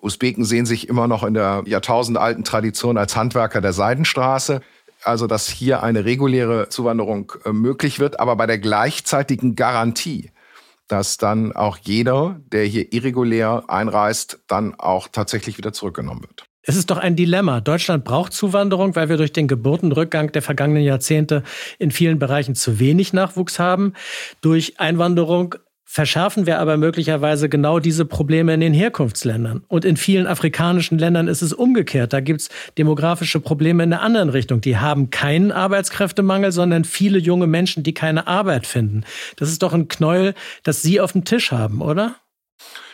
Usbeken 0.00 0.44
sehen 0.44 0.66
sich 0.66 0.88
immer 0.88 1.08
noch 1.08 1.24
in 1.24 1.34
der 1.34 1.62
jahrtausendalten 1.66 2.44
Tradition 2.44 2.96
als 2.96 3.16
Handwerker 3.16 3.60
der 3.60 3.72
Seidenstraße. 3.72 4.60
Also, 5.04 5.26
dass 5.26 5.48
hier 5.48 5.82
eine 5.82 6.04
reguläre 6.04 6.68
Zuwanderung 6.68 7.32
äh, 7.44 7.52
möglich 7.52 8.00
wird, 8.00 8.18
aber 8.18 8.34
bei 8.34 8.46
der 8.46 8.58
gleichzeitigen 8.58 9.54
Garantie, 9.54 10.30
dass 10.88 11.16
dann 11.16 11.52
auch 11.52 11.78
jeder, 11.78 12.40
der 12.52 12.64
hier 12.64 12.92
irregulär 12.92 13.64
einreist, 13.68 14.40
dann 14.48 14.74
auch 14.74 15.08
tatsächlich 15.08 15.58
wieder 15.58 15.72
zurückgenommen 15.72 16.22
wird. 16.22 16.44
Es 16.62 16.76
ist 16.76 16.90
doch 16.90 16.98
ein 16.98 17.16
Dilemma. 17.16 17.62
Deutschland 17.62 18.04
braucht 18.04 18.34
Zuwanderung, 18.34 18.94
weil 18.94 19.08
wir 19.08 19.16
durch 19.16 19.32
den 19.32 19.48
Geburtenrückgang 19.48 20.32
der 20.32 20.42
vergangenen 20.42 20.82
Jahrzehnte 20.82 21.42
in 21.78 21.90
vielen 21.90 22.18
Bereichen 22.18 22.54
zu 22.54 22.78
wenig 22.78 23.14
Nachwuchs 23.14 23.58
haben. 23.58 23.94
Durch 24.42 24.78
Einwanderung 24.78 25.54
verschärfen 25.90 26.44
wir 26.44 26.58
aber 26.58 26.76
möglicherweise 26.76 27.48
genau 27.48 27.78
diese 27.78 28.04
Probleme 28.04 28.52
in 28.52 28.60
den 28.60 28.74
Herkunftsländern. 28.74 29.64
Und 29.68 29.86
in 29.86 29.96
vielen 29.96 30.26
afrikanischen 30.26 30.98
Ländern 30.98 31.28
ist 31.28 31.40
es 31.40 31.54
umgekehrt. 31.54 32.12
Da 32.12 32.20
gibt 32.20 32.42
es 32.42 32.50
demografische 32.76 33.40
Probleme 33.40 33.84
in 33.84 33.90
der 33.90 34.02
anderen 34.02 34.28
Richtung. 34.28 34.60
Die 34.60 34.76
haben 34.76 35.08
keinen 35.08 35.50
Arbeitskräftemangel, 35.50 36.52
sondern 36.52 36.84
viele 36.84 37.18
junge 37.18 37.46
Menschen, 37.46 37.84
die 37.84 37.94
keine 37.94 38.26
Arbeit 38.26 38.66
finden. 38.66 39.04
Das 39.36 39.48
ist 39.48 39.62
doch 39.62 39.72
ein 39.72 39.88
Knäuel, 39.88 40.34
das 40.62 40.82
Sie 40.82 41.00
auf 41.00 41.12
dem 41.12 41.24
Tisch 41.24 41.52
haben, 41.52 41.80
oder? 41.80 42.16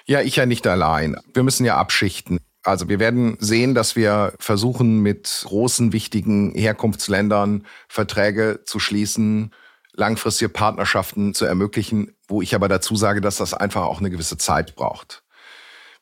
Ja, 0.07 0.21
ich 0.21 0.37
ja 0.37 0.47
nicht 0.47 0.65
allein. 0.65 1.17
Wir 1.35 1.43
müssen 1.43 1.67
ja 1.67 1.77
abschichten. 1.77 2.39
Also 2.63 2.89
wir 2.89 3.01
werden 3.01 3.37
sehen, 3.41 3.75
dass 3.75 3.97
wir 3.97 4.35
versuchen, 4.39 5.01
mit 5.01 5.43
großen, 5.45 5.93
wichtigen 5.93 6.55
Herkunftsländern 6.55 7.67
Verträge 7.89 8.61
zu 8.65 8.79
schließen, 8.79 9.51
langfristige 9.95 10.49
Partnerschaften 10.49 11.35
zu 11.35 11.45
ermöglichen, 11.45 12.14
wo 12.29 12.43
ich 12.43 12.55
aber 12.55 12.69
dazu 12.69 12.97
sage, 12.97 13.21
dass 13.21 13.37
das 13.37 13.55
einfach 13.55 13.83
auch 13.83 14.01
eine 14.01 14.11
gewisse 14.11 14.39
Zeit 14.39 14.75
braucht. 14.75 15.23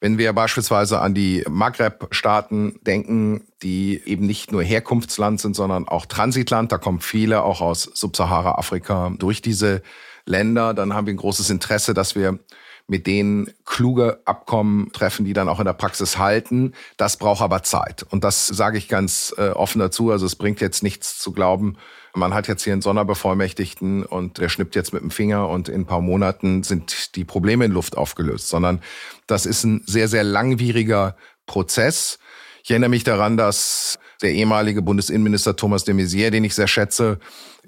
Wenn 0.00 0.18
wir 0.18 0.32
beispielsweise 0.32 1.00
an 1.00 1.14
die 1.14 1.44
Maghreb-Staaten 1.48 2.80
denken, 2.82 3.46
die 3.62 4.02
eben 4.04 4.26
nicht 4.26 4.50
nur 4.50 4.62
Herkunftsland 4.62 5.40
sind, 5.40 5.54
sondern 5.54 5.86
auch 5.86 6.06
Transitland, 6.06 6.72
da 6.72 6.78
kommen 6.78 7.00
viele 7.00 7.44
auch 7.44 7.60
aus 7.60 7.84
Subsahara-Afrika 7.84 9.12
durch 9.16 9.42
diese 9.42 9.80
Länder, 10.26 10.74
dann 10.74 10.92
haben 10.92 11.06
wir 11.06 11.14
ein 11.14 11.18
großes 11.18 11.50
Interesse, 11.50 11.94
dass 11.94 12.16
wir 12.16 12.40
mit 12.88 13.06
denen 13.06 13.52
kluge 13.64 14.20
Abkommen 14.24 14.90
treffen, 14.92 15.24
die 15.24 15.34
dann 15.34 15.48
auch 15.48 15.60
in 15.60 15.66
der 15.66 15.72
Praxis 15.72 16.18
halten. 16.18 16.72
Das 16.96 17.16
braucht 17.16 17.40
aber 17.40 17.62
Zeit. 17.62 18.04
Und 18.10 18.24
das 18.24 18.48
sage 18.48 18.78
ich 18.78 18.88
ganz 18.88 19.32
äh, 19.38 19.50
offen 19.50 19.78
dazu. 19.78 20.10
Also 20.10 20.26
es 20.26 20.34
bringt 20.34 20.60
jetzt 20.60 20.82
nichts 20.82 21.18
zu 21.18 21.32
glauben, 21.32 21.76
man 22.14 22.34
hat 22.34 22.48
jetzt 22.48 22.62
hier 22.62 22.72
einen 22.72 22.82
Sonderbevollmächtigten 22.82 24.04
und 24.04 24.38
der 24.38 24.48
schnippt 24.48 24.74
jetzt 24.74 24.92
mit 24.92 25.02
dem 25.02 25.10
Finger 25.10 25.48
und 25.48 25.68
in 25.68 25.82
ein 25.82 25.86
paar 25.86 26.00
Monaten 26.00 26.62
sind 26.62 27.16
die 27.16 27.24
Probleme 27.24 27.64
in 27.64 27.72
Luft 27.72 27.96
aufgelöst, 27.96 28.48
sondern 28.48 28.82
das 29.26 29.46
ist 29.46 29.64
ein 29.64 29.82
sehr, 29.86 30.08
sehr 30.08 30.24
langwieriger 30.24 31.16
Prozess. 31.46 32.18
Ich 32.62 32.70
erinnere 32.70 32.90
mich 32.90 33.04
daran, 33.04 33.36
dass 33.36 33.98
der 34.20 34.32
ehemalige 34.32 34.82
Bundesinnenminister 34.82 35.56
Thomas 35.56 35.84
de 35.84 35.94
Maizière, 35.94 36.30
den 36.30 36.44
ich 36.44 36.54
sehr 36.54 36.68
schätze, 36.68 37.18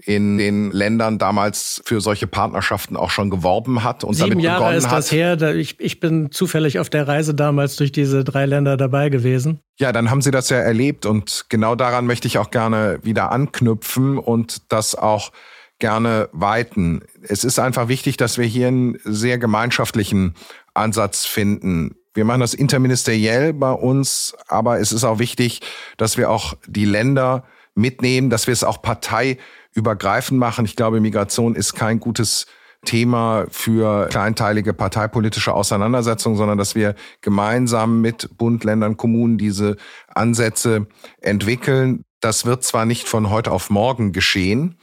in 0.03 0.39
den 0.39 0.73
Ländern 0.73 1.19
damals 1.19 1.81
für 1.85 2.01
solche 2.01 2.27
Partnerschaften 2.27 2.97
auch 2.97 3.11
schon 3.11 3.31
geworben 3.31 3.85
hat 3.85 4.03
und 4.03 4.15
Sieben 4.15 4.31
damit 4.31 4.45
Jahre 4.45 4.59
begonnen 4.59 4.79
ist 4.79 4.91
das 4.91 5.13
her. 5.13 5.41
Ich, 5.55 5.79
ich 5.79 6.01
bin 6.01 6.33
zufällig 6.33 6.79
auf 6.79 6.91
der 6.91 7.07
Reise 7.07 7.35
damals 7.35 7.77
durch 7.77 7.93
diese 7.93 8.25
drei 8.25 8.47
Länder 8.47 8.77
dabei 8.77 9.09
gewesen. 9.09 9.61
Ja, 9.79 9.93
dann 9.93 10.11
haben 10.11 10.21
Sie 10.21 10.33
das 10.33 10.51
ja 10.51 10.57
erlebt 10.57 11.07
und 11.07 11.47
genau 11.49 11.77
daran 11.77 12.07
möchte 12.07 12.27
ich 12.27 12.39
auch 12.39 12.51
gerne 12.51 12.99
wieder 13.03 13.31
anknüpfen 13.31 14.19
und 14.19 14.73
das 14.73 14.95
auch 14.97 15.31
gerne 15.79 16.29
weiten. 16.33 17.03
Es 17.23 17.45
ist 17.45 17.59
einfach 17.59 17.89
wichtig, 17.89 18.17
dass 18.17 18.39
wir 18.39 18.47
hier 18.47 18.69
einen 18.69 18.99
sehr 19.05 19.39
gemeinschaftlichen 19.39 20.35
Ansatz 20.73 21.25
finden. 21.25 21.97
Wir 22.15 22.25
machen 22.25 22.41
das 22.41 22.55
interministeriell 22.55 23.53
bei 23.53 23.73
uns, 23.73 24.35
aber 24.49 24.81
es 24.81 24.93
ist 24.93 25.05
auch 25.05 25.19
wichtig, 25.19 25.61
dass 25.97 26.17
wir 26.17 26.31
auch 26.31 26.55
die 26.67 26.85
Länder 26.85 27.45
mitnehmen, 27.75 28.31
dass 28.31 28.47
wir 28.47 28.53
es 28.53 28.65
auch 28.65 28.83
parteiübergreifend 28.83 30.39
machen. 30.39 30.65
Ich 30.65 30.77
glaube, 30.77 31.01
Migration 31.01 31.55
ist 31.55 31.75
kein 31.75 32.01
gutes 32.01 32.47
Thema 32.85 33.47
für 33.51 34.09
kleinteilige 34.09 34.75
parteipolitische 34.75 35.55
Auseinandersetzungen, 35.55 36.37
sondern 36.37 36.59
dass 36.59 36.75
wir 36.75 36.95
gemeinsam 37.21 38.01
mit 38.01 38.37
Bund, 38.37 38.65
Ländern, 38.65 38.97
Kommunen 38.97 39.39
diese 39.39 39.77
Ansätze 40.09 40.87
entwickeln. 41.21 42.05
Das 42.21 42.45
wird 42.45 42.63
zwar 42.65 42.85
nicht 42.85 43.09
von 43.09 43.31
heute 43.31 43.51
auf 43.51 43.71
morgen 43.71 44.13
geschehen, 44.13 44.79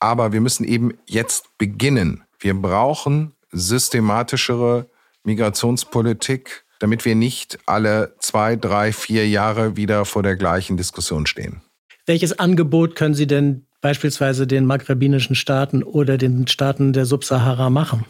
aber 0.00 0.32
wir 0.32 0.40
müssen 0.40 0.64
eben 0.64 0.94
jetzt 1.06 1.56
beginnen. 1.58 2.24
Wir 2.38 2.54
brauchen 2.54 3.34
systematischere 3.52 4.88
Migrationspolitik, 5.22 6.64
damit 6.80 7.04
wir 7.04 7.14
nicht 7.14 7.58
alle 7.66 8.14
zwei, 8.18 8.56
drei, 8.56 8.92
vier 8.92 9.28
Jahre 9.28 9.76
wieder 9.76 10.04
vor 10.04 10.22
der 10.22 10.36
gleichen 10.36 10.76
Diskussion 10.76 11.26
stehen. 11.26 11.62
Welches 12.06 12.38
Angebot 12.38 12.96
können 12.96 13.14
Sie 13.14 13.26
denn 13.26 13.66
beispielsweise 13.80 14.46
den 14.46 14.66
maghrebinischen 14.66 15.36
Staaten 15.36 15.82
oder 15.82 16.18
den 16.18 16.46
Staaten 16.46 16.92
der 16.92 17.06
Subsahara 17.06 17.70
machen? 17.70 18.04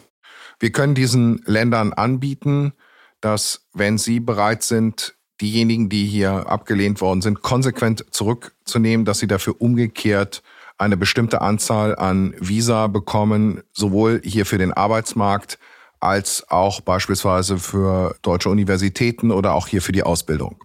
Wir 0.58 0.72
können 0.72 0.94
diesen 0.94 1.42
Ländern 1.46 1.92
anbieten, 1.92 2.72
dass, 3.20 3.66
wenn 3.72 3.98
sie 3.98 4.20
bereit 4.20 4.62
sind, 4.62 5.16
diejenigen, 5.40 5.88
die 5.88 6.06
hier 6.06 6.48
abgelehnt 6.48 7.00
worden 7.00 7.22
sind, 7.22 7.42
konsequent 7.42 8.04
zurückzunehmen, 8.10 9.04
dass 9.04 9.18
sie 9.18 9.26
dafür 9.26 9.60
umgekehrt 9.60 10.42
eine 10.78 10.96
bestimmte 10.96 11.40
Anzahl 11.40 11.96
an 11.96 12.34
Visa 12.38 12.86
bekommen, 12.88 13.62
sowohl 13.72 14.20
hier 14.24 14.46
für 14.46 14.58
den 14.58 14.72
Arbeitsmarkt 14.72 15.58
als 16.04 16.44
auch 16.48 16.80
beispielsweise 16.80 17.58
für 17.58 18.16
deutsche 18.22 18.50
Universitäten 18.50 19.30
oder 19.30 19.54
auch 19.54 19.66
hier 19.66 19.82
für 19.82 19.92
die 19.92 20.02
Ausbildung. 20.02 20.56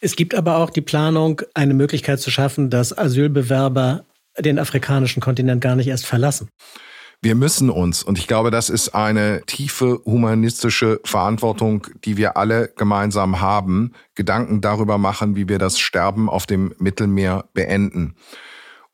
Es 0.00 0.16
gibt 0.16 0.34
aber 0.34 0.58
auch 0.58 0.70
die 0.70 0.82
Planung, 0.82 1.42
eine 1.54 1.74
Möglichkeit 1.74 2.20
zu 2.20 2.30
schaffen, 2.30 2.70
dass 2.70 2.96
Asylbewerber 2.96 4.04
den 4.38 4.58
afrikanischen 4.58 5.22
Kontinent 5.22 5.60
gar 5.60 5.76
nicht 5.76 5.86
erst 5.86 6.06
verlassen. 6.06 6.48
Wir 7.22 7.34
müssen 7.34 7.70
uns, 7.70 8.02
und 8.02 8.18
ich 8.18 8.26
glaube, 8.26 8.50
das 8.50 8.68
ist 8.68 8.94
eine 8.94 9.42
tiefe 9.46 10.00
humanistische 10.04 11.00
Verantwortung, 11.02 11.86
die 12.04 12.16
wir 12.16 12.36
alle 12.36 12.68
gemeinsam 12.76 13.40
haben, 13.40 13.92
Gedanken 14.14 14.60
darüber 14.60 14.98
machen, 14.98 15.34
wie 15.34 15.48
wir 15.48 15.58
das 15.58 15.78
Sterben 15.78 16.28
auf 16.28 16.46
dem 16.46 16.74
Mittelmeer 16.78 17.46
beenden. 17.54 18.14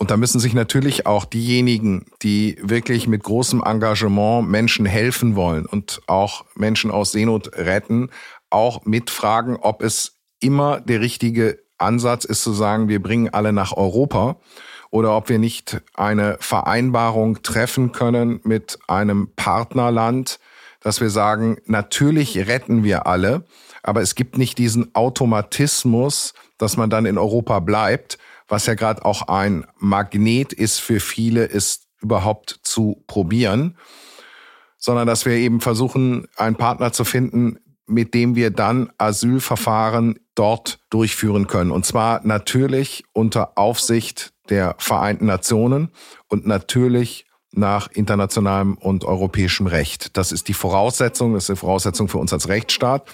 Und 0.02 0.10
da 0.10 0.16
müssen 0.16 0.40
sich 0.40 0.52
natürlich 0.52 1.06
auch 1.06 1.24
diejenigen, 1.24 2.06
die 2.22 2.58
wirklich 2.60 3.06
mit 3.06 3.22
großem 3.22 3.62
Engagement 3.64 4.50
Menschen 4.50 4.84
helfen 4.84 5.36
wollen 5.36 5.64
und 5.64 6.00
auch 6.08 6.44
Menschen 6.56 6.90
aus 6.90 7.12
Seenot 7.12 7.56
retten, 7.56 8.10
auch 8.50 8.84
mitfragen, 8.84 9.54
ob 9.54 9.80
es 9.80 10.16
immer 10.40 10.80
der 10.80 11.02
richtige 11.02 11.60
Ansatz 11.78 12.24
ist 12.24 12.42
zu 12.42 12.52
sagen, 12.52 12.88
wir 12.88 13.00
bringen 13.00 13.32
alle 13.32 13.52
nach 13.52 13.76
Europa 13.76 14.40
oder 14.90 15.16
ob 15.16 15.28
wir 15.28 15.38
nicht 15.38 15.80
eine 15.94 16.36
Vereinbarung 16.40 17.40
treffen 17.42 17.92
können 17.92 18.40
mit 18.42 18.80
einem 18.88 19.28
Partnerland, 19.36 20.40
dass 20.80 21.00
wir 21.00 21.10
sagen, 21.10 21.58
natürlich 21.66 22.48
retten 22.48 22.82
wir 22.82 23.06
alle, 23.06 23.44
aber 23.84 24.02
es 24.02 24.16
gibt 24.16 24.36
nicht 24.36 24.58
diesen 24.58 24.96
Automatismus, 24.96 26.34
dass 26.58 26.76
man 26.76 26.90
dann 26.90 27.06
in 27.06 27.18
Europa 27.18 27.60
bleibt, 27.60 28.18
was 28.48 28.66
ja 28.66 28.74
gerade 28.74 29.04
auch 29.04 29.28
ein 29.28 29.66
Magnet 29.78 30.52
ist 30.52 30.80
für 30.80 31.00
viele, 31.00 31.44
ist 31.44 31.86
überhaupt 32.00 32.60
zu 32.62 33.02
probieren, 33.06 33.76
sondern 34.78 35.06
dass 35.06 35.24
wir 35.24 35.34
eben 35.34 35.60
versuchen, 35.60 36.26
einen 36.36 36.56
Partner 36.56 36.92
zu 36.92 37.04
finden, 37.04 37.58
mit 37.86 38.14
dem 38.14 38.34
wir 38.34 38.50
dann 38.50 38.92
Asylverfahren 38.98 40.18
dort 40.34 40.80
durchführen 40.90 41.46
können. 41.46 41.70
Und 41.70 41.86
zwar 41.86 42.24
natürlich 42.24 43.04
unter 43.12 43.56
Aufsicht 43.56 44.32
der 44.48 44.74
Vereinten 44.78 45.26
Nationen 45.26 45.90
und 46.28 46.46
natürlich 46.46 47.26
nach 47.52 47.88
internationalem 47.92 48.74
und 48.74 49.04
europäischem 49.04 49.66
Recht. 49.66 50.16
Das 50.16 50.32
ist 50.32 50.48
die 50.48 50.54
Voraussetzung, 50.54 51.34
das 51.34 51.44
ist 51.44 51.56
die 51.56 51.60
Voraussetzung 51.60 52.08
für 52.08 52.18
uns 52.18 52.32
als 52.32 52.48
Rechtsstaat. 52.48 53.06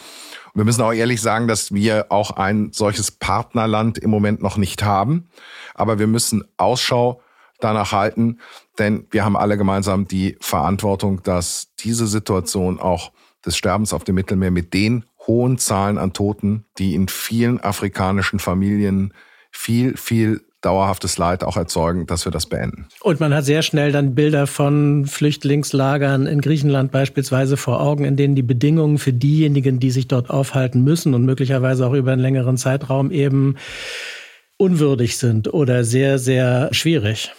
Wir 0.58 0.64
müssen 0.64 0.82
auch 0.82 0.92
ehrlich 0.92 1.20
sagen, 1.20 1.46
dass 1.46 1.72
wir 1.72 2.06
auch 2.08 2.32
ein 2.32 2.72
solches 2.72 3.12
Partnerland 3.12 3.96
im 3.96 4.10
Moment 4.10 4.42
noch 4.42 4.56
nicht 4.56 4.82
haben. 4.82 5.28
Aber 5.74 6.00
wir 6.00 6.08
müssen 6.08 6.42
Ausschau 6.56 7.22
danach 7.60 7.92
halten, 7.92 8.40
denn 8.76 9.06
wir 9.12 9.24
haben 9.24 9.36
alle 9.36 9.56
gemeinsam 9.56 10.08
die 10.08 10.36
Verantwortung, 10.40 11.22
dass 11.22 11.68
diese 11.78 12.08
Situation 12.08 12.80
auch 12.80 13.12
des 13.46 13.56
Sterbens 13.56 13.92
auf 13.92 14.02
dem 14.02 14.16
Mittelmeer 14.16 14.50
mit 14.50 14.74
den 14.74 15.04
hohen 15.28 15.58
Zahlen 15.58 15.96
an 15.96 16.12
Toten, 16.12 16.64
die 16.76 16.96
in 16.96 17.06
vielen 17.06 17.60
afrikanischen 17.60 18.40
Familien 18.40 19.14
viel, 19.52 19.96
viel 19.96 20.44
dauerhaftes 20.60 21.18
Leid 21.18 21.44
auch 21.44 21.56
erzeugen, 21.56 22.06
dass 22.06 22.24
wir 22.24 22.32
das 22.32 22.46
beenden. 22.46 22.88
Und 23.00 23.20
man 23.20 23.32
hat 23.32 23.44
sehr 23.44 23.62
schnell 23.62 23.92
dann 23.92 24.14
Bilder 24.14 24.46
von 24.46 25.06
Flüchtlingslagern 25.06 26.26
in 26.26 26.40
Griechenland 26.40 26.90
beispielsweise 26.90 27.56
vor 27.56 27.80
Augen, 27.80 28.04
in 28.04 28.16
denen 28.16 28.34
die 28.34 28.42
Bedingungen 28.42 28.98
für 28.98 29.12
diejenigen, 29.12 29.78
die 29.78 29.90
sich 29.90 30.08
dort 30.08 30.30
aufhalten 30.30 30.82
müssen 30.82 31.14
und 31.14 31.24
möglicherweise 31.24 31.86
auch 31.86 31.92
über 31.92 32.12
einen 32.12 32.22
längeren 32.22 32.56
Zeitraum 32.56 33.10
eben 33.10 33.56
unwürdig 34.56 35.16
sind 35.16 35.52
oder 35.52 35.84
sehr, 35.84 36.18
sehr 36.18 36.68
schwierig. 36.72 37.32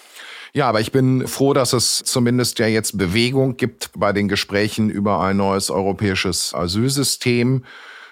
Ja, 0.54 0.68
aber 0.68 0.80
ich 0.80 0.92
bin 0.92 1.28
froh, 1.28 1.54
dass 1.54 1.74
es 1.74 2.02
zumindest 2.04 2.58
ja 2.60 2.68
jetzt 2.68 2.98
Bewegung 2.98 3.58
gibt 3.58 3.92
bei 3.96 4.14
den 4.14 4.28
Gesprächen 4.28 4.90
über 4.90 5.20
ein 5.20 5.38
neues 5.38 5.70
europäisches 5.70 6.54
Asylsystem. 6.56 7.66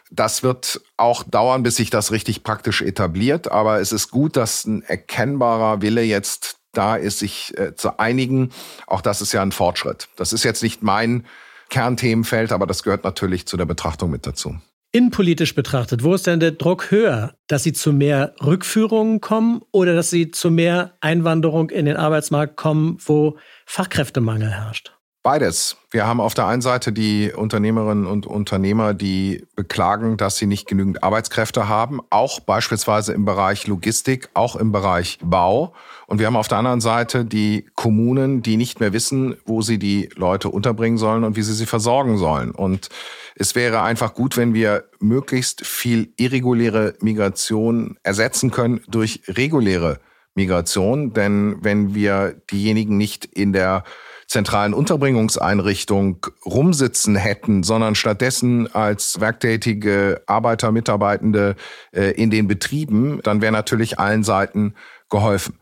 Das 0.10 0.44
wird 0.44 0.82
auch 0.96 1.24
dauern, 1.24 1.64
bis 1.64 1.76
sich 1.76 1.90
das 1.90 2.12
richtig 2.12 2.44
praktisch 2.44 2.82
etabliert. 2.82 3.52
Aber 3.52 3.82
es 3.82 3.92
ist 3.92 4.10
gut, 4.10 4.38
dass 4.38 4.66
ein 4.66 4.82
erkennbarer 4.84 5.82
Wille 5.82 6.02
jetzt 6.02 6.58
da 6.74 6.96
ist, 6.96 7.20
sich 7.20 7.58
äh, 7.58 7.76
zu 7.76 8.00
einigen. 8.00 8.52
Auch 8.86 9.02
das 9.02 9.22
ist 9.22 9.34
ja 9.34 9.42
ein 9.42 9.52
Fortschritt. 9.52 10.10
Das 10.16 10.34
ist 10.34 10.44
jetzt 10.44 10.64
nicht 10.64 10.84
mein 10.84 11.26
Kernthemenfeld, 11.70 12.52
aber 12.52 12.68
das 12.68 12.84
gehört 12.84 13.04
natürlich 13.04 13.46
zu 13.48 13.58
der 13.58 13.66
Betrachtung 13.66 14.12
mit 14.12 14.26
dazu. 14.26 14.56
Innenpolitisch 14.94 15.54
betrachtet, 15.54 16.02
wo 16.04 16.14
ist 16.14 16.28
denn 16.28 16.40
der 16.40 16.52
Druck 16.52 16.92
höher? 16.92 17.36
Dass 17.48 17.64
sie 17.64 17.74
zu 17.74 17.92
mehr 17.92 18.34
Rückführungen 18.42 19.20
kommen 19.20 19.62
oder 19.72 19.94
dass 19.94 20.10
sie 20.10 20.32
zu 20.32 20.50
mehr 20.50 20.94
Einwanderung 21.02 21.70
in 21.70 21.86
den 21.86 21.98
Arbeitsmarkt 21.98 22.56
kommen, 22.56 22.98
wo 23.06 23.38
Fachkräftemangel 23.66 24.50
herrscht? 24.50 24.97
Beides. 25.28 25.76
Wir 25.92 26.08
haben 26.08 26.22
auf 26.22 26.36
der 26.36 26.48
einen 26.48 26.62
Seite 26.62 26.94
die 26.94 27.34
Unternehmerinnen 27.36 28.06
und 28.06 28.26
Unternehmer, 28.26 28.94
die 28.94 29.46
beklagen, 29.58 30.16
dass 30.16 30.38
sie 30.38 30.46
nicht 30.46 30.70
genügend 30.70 31.04
Arbeitskräfte 31.04 31.68
haben, 31.68 32.00
auch 32.10 32.40
beispielsweise 32.40 33.12
im 33.12 33.26
Bereich 33.26 33.68
Logistik, 33.68 34.30
auch 34.34 34.56
im 34.56 34.72
Bereich 34.72 35.20
Bau. 35.22 35.74
Und 36.06 36.20
wir 36.20 36.28
haben 36.28 36.38
auf 36.38 36.48
der 36.48 36.60
anderen 36.60 36.80
Seite 36.80 37.26
die 37.26 37.66
Kommunen, 37.76 38.42
die 38.42 38.56
nicht 38.56 38.80
mehr 38.80 38.94
wissen, 38.94 39.36
wo 39.46 39.62
sie 39.62 39.78
die 39.78 40.08
Leute 40.16 40.48
unterbringen 40.48 40.98
sollen 40.98 41.26
und 41.26 41.36
wie 41.36 41.42
sie 41.42 41.56
sie 41.56 41.66
versorgen 41.66 42.18
sollen. 42.18 42.52
Und 42.52 42.88
es 43.36 43.54
wäre 43.54 43.82
einfach 43.82 44.14
gut, 44.14 44.38
wenn 44.38 44.54
wir 44.54 44.86
möglichst 45.00 45.66
viel 45.66 46.14
irreguläre 46.16 46.94
Migration 47.02 47.98
ersetzen 48.02 48.50
können 48.50 48.80
durch 48.88 49.24
reguläre 49.28 50.00
Migration. 50.36 51.12
Denn 51.12 51.58
wenn 51.60 51.94
wir 51.94 52.42
diejenigen 52.50 52.96
nicht 52.96 53.26
in 53.26 53.52
der 53.52 53.84
zentralen 54.28 54.74
Unterbringungseinrichtung 54.74 56.26
rumsitzen 56.46 57.16
hätten, 57.16 57.64
sondern 57.64 57.96
stattdessen 57.96 58.74
als 58.74 59.20
werktätige 59.22 60.22
Arbeiter, 60.28 60.72
Mitarbeitende 60.72 61.56
äh, 61.94 62.12
in 62.12 62.30
den 62.30 62.48
Betrieben, 62.48 63.22
dann 63.24 63.42
wäre 63.42 63.54
natürlich 63.54 64.00
allen 64.00 64.24
Seiten 64.24 64.76
geholfen. 65.10 65.60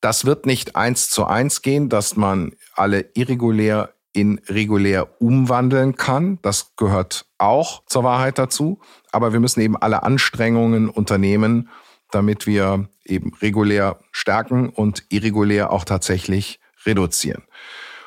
Das 0.00 0.24
wird 0.24 0.46
nicht 0.46 0.76
eins 0.76 1.10
zu 1.10 1.24
eins 1.24 1.62
gehen, 1.62 1.88
dass 1.88 2.14
man 2.14 2.52
alle 2.74 3.06
irregulär 3.14 3.94
in 4.12 4.40
regulär 4.48 5.20
umwandeln 5.20 5.96
kann. 5.96 6.38
Das 6.42 6.76
gehört 6.76 7.26
auch 7.38 7.82
zur 7.86 8.04
Wahrheit 8.04 8.38
dazu. 8.38 8.80
Aber 9.10 9.32
wir 9.32 9.40
müssen 9.40 9.60
eben 9.60 9.76
alle 9.76 10.04
Anstrengungen 10.04 10.88
unternehmen, 10.88 11.68
damit 12.12 12.46
wir 12.46 12.88
eben 13.04 13.34
regulär 13.42 13.98
stärken 14.12 14.68
und 14.68 15.04
irregulär 15.08 15.72
auch 15.72 15.84
tatsächlich 15.84 16.60
reduzieren. 16.86 17.42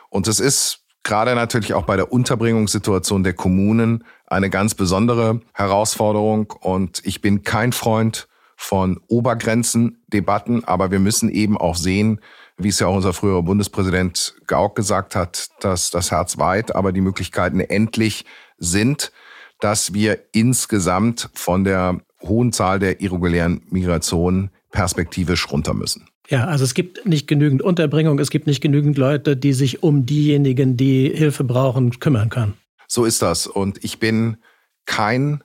Und 0.09 0.27
es 0.27 0.39
ist 0.39 0.83
gerade 1.03 1.35
natürlich 1.35 1.73
auch 1.73 1.85
bei 1.85 1.95
der 1.95 2.11
Unterbringungssituation 2.11 3.23
der 3.23 3.33
Kommunen 3.33 4.03
eine 4.25 4.49
ganz 4.49 4.75
besondere 4.75 5.41
Herausforderung. 5.53 6.51
Und 6.59 7.01
ich 7.05 7.21
bin 7.21 7.43
kein 7.43 7.71
Freund 7.71 8.27
von 8.57 8.99
Obergrenzendebatten, 9.07 10.63
aber 10.65 10.91
wir 10.91 10.99
müssen 10.99 11.29
eben 11.29 11.57
auch 11.57 11.75
sehen, 11.75 12.19
wie 12.57 12.69
es 12.69 12.79
ja 12.79 12.87
auch 12.87 12.95
unser 12.95 13.13
früherer 13.13 13.43
Bundespräsident 13.43 14.35
Gauck 14.47 14.75
gesagt 14.75 15.15
hat, 15.15 15.49
dass 15.59 15.91
das 15.91 16.11
Herz 16.11 16.39
weit, 16.39 16.75
aber 16.75 16.91
die 16.91 17.01
Möglichkeiten 17.01 17.59
endlich 17.59 18.25
sind, 18.57 19.11
dass 19.59 19.93
wir 19.93 20.19
insgesamt 20.33 21.29
von 21.33 21.63
der 21.63 22.01
hohen 22.21 22.51
Zahl 22.51 22.79
der 22.79 22.99
irregulären 22.99 23.61
Migration 23.69 24.49
perspektivisch 24.71 25.51
runter 25.51 25.73
müssen. 25.73 26.09
Ja, 26.27 26.45
also 26.45 26.63
es 26.63 26.73
gibt 26.73 27.05
nicht 27.05 27.27
genügend 27.27 27.61
Unterbringung, 27.61 28.19
es 28.19 28.29
gibt 28.29 28.47
nicht 28.47 28.61
genügend 28.61 28.97
Leute, 28.97 29.37
die 29.37 29.53
sich 29.53 29.81
um 29.81 30.05
diejenigen, 30.05 30.75
die 30.75 31.09
Hilfe 31.13 31.43
brauchen, 31.43 31.99
kümmern 31.99 32.29
können. 32.29 32.53
So 32.87 33.05
ist 33.05 33.21
das. 33.21 33.47
Und 33.47 33.83
ich 33.83 33.99
bin 33.99 34.37
kein 34.85 35.43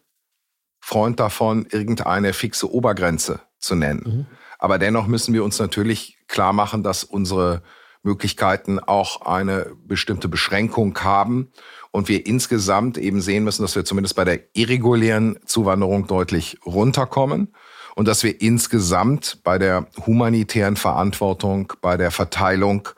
Freund 0.80 1.20
davon, 1.20 1.66
irgendeine 1.70 2.32
fixe 2.32 2.72
Obergrenze 2.72 3.40
zu 3.58 3.76
nennen. 3.76 4.02
Mhm. 4.04 4.26
Aber 4.58 4.78
dennoch 4.78 5.06
müssen 5.06 5.34
wir 5.34 5.44
uns 5.44 5.58
natürlich 5.58 6.18
klar 6.26 6.52
machen, 6.52 6.82
dass 6.82 7.04
unsere 7.04 7.62
Möglichkeiten 8.02 8.80
auch 8.80 9.22
eine 9.22 9.72
bestimmte 9.86 10.28
Beschränkung 10.28 10.98
haben 10.98 11.52
und 11.92 12.08
wir 12.08 12.26
insgesamt 12.26 12.98
eben 12.98 13.20
sehen 13.20 13.44
müssen, 13.44 13.62
dass 13.62 13.76
wir 13.76 13.84
zumindest 13.84 14.16
bei 14.16 14.24
der 14.24 14.40
irregulären 14.54 15.38
Zuwanderung 15.46 16.08
deutlich 16.08 16.58
runterkommen 16.66 17.54
und 17.94 18.08
dass 18.08 18.22
wir 18.22 18.40
insgesamt 18.40 19.38
bei 19.44 19.58
der 19.58 19.86
humanitären 20.06 20.76
Verantwortung, 20.76 21.72
bei 21.80 21.96
der 21.96 22.10
Verteilung 22.10 22.88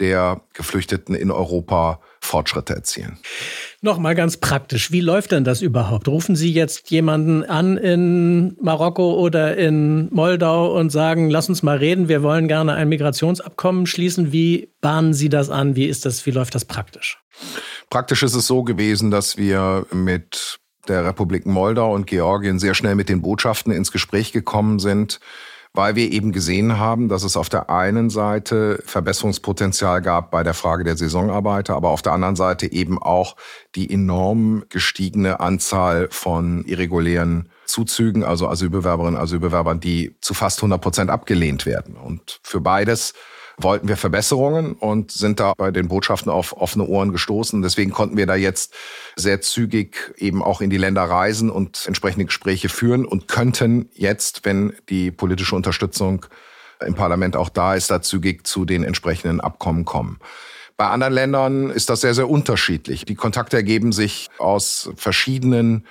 der 0.00 0.40
Geflüchteten 0.54 1.14
in 1.14 1.30
Europa 1.30 2.00
Fortschritte 2.20 2.74
erzielen. 2.74 3.18
Nochmal 3.82 4.14
ganz 4.14 4.36
praktisch, 4.36 4.92
wie 4.92 5.00
läuft 5.00 5.32
denn 5.32 5.44
das 5.44 5.60
überhaupt? 5.60 6.08
Rufen 6.08 6.36
Sie 6.36 6.52
jetzt 6.52 6.90
jemanden 6.90 7.44
an 7.44 7.76
in 7.76 8.56
Marokko 8.60 9.14
oder 9.14 9.56
in 9.56 10.08
Moldau 10.12 10.76
und 10.78 10.90
sagen, 10.90 11.30
lass 11.30 11.48
uns 11.48 11.62
mal 11.62 11.76
reden, 11.76 12.08
wir 12.08 12.22
wollen 12.22 12.48
gerne 12.48 12.74
ein 12.74 12.88
Migrationsabkommen 12.88 13.86
schließen. 13.86 14.32
Wie 14.32 14.70
bahnen 14.80 15.14
Sie 15.14 15.28
das 15.28 15.50
an? 15.50 15.76
Wie 15.76 15.86
ist 15.86 16.06
das, 16.06 16.24
wie 16.24 16.30
läuft 16.30 16.54
das 16.54 16.64
praktisch? 16.64 17.20
Praktisch 17.90 18.22
ist 18.22 18.34
es 18.34 18.46
so 18.46 18.62
gewesen, 18.62 19.10
dass 19.10 19.36
wir 19.36 19.86
mit 19.92 20.60
der 20.88 21.04
Republik 21.04 21.46
Moldau 21.46 21.94
und 21.94 22.06
Georgien 22.06 22.58
sehr 22.58 22.74
schnell 22.74 22.94
mit 22.94 23.08
den 23.08 23.22
Botschaften 23.22 23.72
ins 23.72 23.92
Gespräch 23.92 24.32
gekommen 24.32 24.78
sind, 24.78 25.20
weil 25.74 25.96
wir 25.96 26.12
eben 26.12 26.32
gesehen 26.32 26.78
haben, 26.78 27.08
dass 27.08 27.22
es 27.22 27.36
auf 27.36 27.48
der 27.48 27.70
einen 27.70 28.10
Seite 28.10 28.82
Verbesserungspotenzial 28.84 30.02
gab 30.02 30.30
bei 30.30 30.42
der 30.42 30.54
Frage 30.54 30.84
der 30.84 30.96
Saisonarbeiter, 30.96 31.74
aber 31.74 31.90
auf 31.90 32.02
der 32.02 32.12
anderen 32.12 32.36
Seite 32.36 32.70
eben 32.70 33.00
auch 33.00 33.36
die 33.74 33.90
enorm 33.90 34.64
gestiegene 34.68 35.40
Anzahl 35.40 36.08
von 36.10 36.64
irregulären 36.64 37.48
Zuzügen, 37.64 38.22
also 38.22 38.48
Asylbewerberinnen, 38.48 39.18
Asylbewerbern, 39.18 39.80
die 39.80 40.14
zu 40.20 40.34
fast 40.34 40.58
100 40.58 40.80
Prozent 40.80 41.10
abgelehnt 41.10 41.64
werden. 41.64 41.96
Und 41.96 42.40
für 42.42 42.60
beides 42.60 43.14
wollten 43.58 43.88
wir 43.88 43.96
Verbesserungen 43.96 44.72
und 44.72 45.10
sind 45.10 45.40
da 45.40 45.54
bei 45.56 45.70
den 45.70 45.88
Botschaften 45.88 46.30
auf 46.30 46.56
offene 46.56 46.86
Ohren 46.86 47.12
gestoßen. 47.12 47.62
Deswegen 47.62 47.90
konnten 47.90 48.16
wir 48.16 48.26
da 48.26 48.34
jetzt 48.34 48.74
sehr 49.16 49.40
zügig 49.40 50.14
eben 50.16 50.42
auch 50.42 50.60
in 50.60 50.70
die 50.70 50.78
Länder 50.78 51.02
reisen 51.02 51.50
und 51.50 51.86
entsprechende 51.86 52.26
Gespräche 52.26 52.68
führen 52.68 53.04
und 53.04 53.28
könnten 53.28 53.88
jetzt, 53.92 54.44
wenn 54.44 54.72
die 54.88 55.10
politische 55.10 55.56
Unterstützung 55.56 56.26
im 56.84 56.94
Parlament 56.94 57.36
auch 57.36 57.48
da 57.48 57.74
ist, 57.74 57.90
da 57.90 58.02
zügig 58.02 58.46
zu 58.46 58.64
den 58.64 58.84
entsprechenden 58.84 59.40
Abkommen 59.40 59.84
kommen. 59.84 60.18
Bei 60.76 60.88
anderen 60.88 61.12
Ländern 61.12 61.70
ist 61.70 61.90
das 61.90 62.00
sehr, 62.00 62.14
sehr 62.14 62.28
unterschiedlich. 62.28 63.04
Die 63.04 63.14
Kontakte 63.14 63.56
ergeben 63.56 63.92
sich 63.92 64.28
aus 64.38 64.90
verschiedenen 64.96 65.86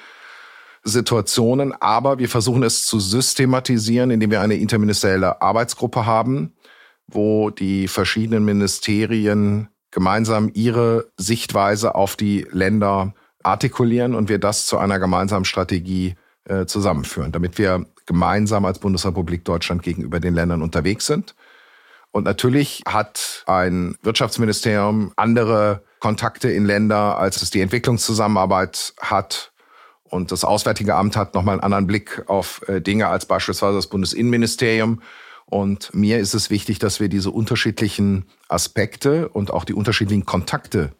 Situationen, 0.84 1.74
aber 1.80 2.18
wir 2.18 2.28
versuchen 2.28 2.64
es 2.64 2.86
zu 2.86 3.00
systematisieren, 3.00 4.10
indem 4.10 4.32
wir 4.32 4.42
eine 4.42 4.56
interministerielle 4.56 5.42
Arbeitsgruppe 5.42 6.06
haben, 6.06 6.54
wo 7.08 7.50
die 7.50 7.88
verschiedenen 7.88 8.46
Ministerien 8.46 9.70
gemeinsam 9.92 10.50
ihre 10.54 11.12
Sichtweise 11.18 11.96
auf 11.96 12.16
die 12.16 12.48
Länder 12.52 13.14
artikulieren 13.44 14.16
und 14.16 14.30
wir 14.30 14.40
das 14.40 14.66
zu 14.66 14.78
einer 14.78 15.00
gemeinsamen 15.00 15.46
Strategie 15.46 16.16
äh, 16.46 16.66
zusammenführen, 16.66 17.32
damit 17.32 17.58
wir 17.58 17.86
gemeinsam 18.06 18.66
als 18.66 18.80
Bundesrepublik 18.80 19.46
Deutschland 19.46 19.84
gegenüber 19.84 20.20
den 20.20 20.34
Ländern 20.34 20.62
unterwegs 20.62 21.06
sind. 21.06 21.36
Und 22.12 22.26
natürlich 22.26 22.84
hat 22.86 23.44
ein 23.48 23.96
Wirtschaftsministerium 24.02 25.14
andere 25.16 25.84
Kontakte 26.00 26.52
in 26.52 26.66
Länder, 26.66 27.18
als 27.18 27.42
es 27.42 27.52
die 27.52 27.62
Entwicklungszusammenarbeit 27.62 28.94
hat. 29.00 29.54
Und 30.04 30.32
das 30.32 30.44
Auswärtige 30.44 30.96
Amt 30.96 31.16
hat 31.16 31.34
nochmal 31.36 31.54
einen 31.54 31.64
anderen 31.64 31.88
Blick 31.88 32.24
auf 32.28 32.68
äh, 32.68 32.82
Dinge 32.82 33.08
als 33.08 33.26
beispielsweise 33.26 33.76
das 33.76 33.88
Bundesinnenministerium. 33.88 35.02
Und 35.52 35.94
mir 35.94 36.18
ist 36.20 36.34
es 36.34 36.50
wichtig, 36.50 36.80
dass 36.80 37.02
wir 37.02 37.10
diese 37.10 37.30
unterschiedlichen 37.30 38.24
Aspekte 38.48 39.28
und 39.28 39.52
auch 39.52 39.66
die 39.66 39.74
unterschiedlichen 39.74 40.26
Kontakte, 40.26 40.92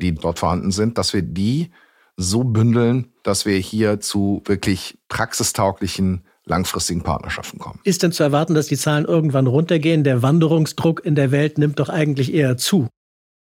die 0.00 0.14
dort 0.14 0.38
vorhanden 0.38 0.70
sind, 0.70 0.96
dass 0.96 1.12
wir 1.12 1.20
die 1.20 1.70
so 2.16 2.42
bündeln, 2.42 3.12
dass 3.22 3.44
wir 3.44 3.58
hier 3.58 4.00
zu 4.00 4.42
wirklich 4.46 4.98
praxistauglichen 5.10 6.22
langfristigen 6.46 7.02
Partnerschaften 7.02 7.58
kommen. 7.58 7.80
Ist 7.84 8.02
denn 8.02 8.10
zu 8.10 8.22
erwarten, 8.22 8.54
dass 8.54 8.66
die 8.66 8.78
Zahlen 8.78 9.04
irgendwann 9.04 9.46
runtergehen? 9.46 10.04
Der 10.04 10.22
Wanderungsdruck 10.22 11.04
in 11.04 11.14
der 11.14 11.30
Welt 11.30 11.58
nimmt 11.58 11.78
doch 11.78 11.90
eigentlich 11.90 12.32
eher 12.32 12.56
zu. 12.56 12.88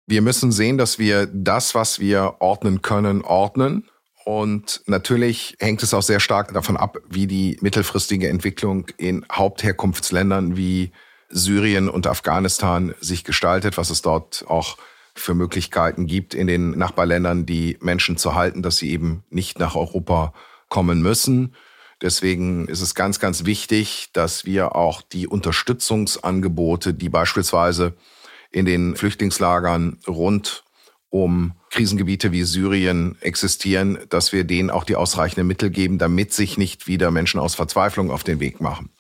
Wir 0.07 0.23
müssen 0.23 0.51
sehen, 0.51 0.79
dass 0.79 0.99
wir 0.99 1.27
das, 1.27 1.75
was 1.75 2.01
wir 2.01 2.37
ordnen 2.39 2.81
können, 2.81 3.21
ordnen. 3.21 3.85
Und 4.25 4.83
natürlich 4.87 5.57
hängt 5.61 5.83
es 5.83 5.93
auch 5.93 6.03
sehr 6.03 6.21
stark 6.21 6.53
davon 6.55 6.77
ab, 6.77 6.99
wie 7.09 7.27
die 7.27 7.59
mittelfristige 7.61 8.29
Entwicklung 8.29 8.87
in 8.97 9.27
Hauptherkunftsländern 9.31 10.57
wie 10.57 10.93
Syrien 11.29 11.89
und 11.89 12.07
Afghanistan 12.07 12.95
sich 13.01 13.25
gestaltet, 13.25 13.77
was 13.77 13.91
es 13.91 14.01
dort 14.03 14.45
auch 14.49 14.79
für 15.15 15.35
Möglichkeiten 15.35 16.07
gibt, 16.07 16.35
in 16.35 16.47
den 16.47 16.71
Nachbarländern 16.71 17.47
die 17.47 17.77
Menschen 17.81 18.17
zu 18.17 18.35
halten, 18.35 18.63
dass 18.63 18.79
sie 18.79 18.91
eben 18.91 19.25
nicht 19.31 19.59
nach 19.59 19.77
Europa 19.77 20.33
kommen 20.69 21.03
müssen. 21.03 21.55
Deswegen 22.03 22.67
ist 22.67 22.81
es 22.81 22.95
ganz, 22.95 23.21
ganz 23.21 23.45
wichtig, 23.45 24.11
dass 24.13 24.45
wir 24.45 24.75
auch 24.75 25.03
die 25.03 25.29
Unterstützungsangebote, 25.29 26.95
die 26.95 27.09
beispielsweise 27.09 27.95
in 28.51 28.65
den 28.65 28.97
Flüchtlingslagern 28.97 29.99
rund 30.07 30.64
um 31.15 31.53
Krisengebiete 31.71 32.33
wie 32.33 32.43
Syrien 32.43 33.17
existieren, 33.21 33.99
dass 34.09 34.33
wir 34.33 34.43
denen 34.43 34.69
auch 34.69 34.83
die 34.83 34.97
ausreichenden 34.97 35.47
Mittel 35.47 35.71
geben, 35.71 35.99
damit 35.99 36.33
sich 36.33 36.59
nicht 36.59 36.89
wieder 36.89 37.13
Menschen 37.13 37.39
aus 37.39 37.55
Verzweiflung 37.55 38.11
auf 38.11 38.25
den 38.25 38.41
Weg 38.41 38.61
machen. 38.61 38.91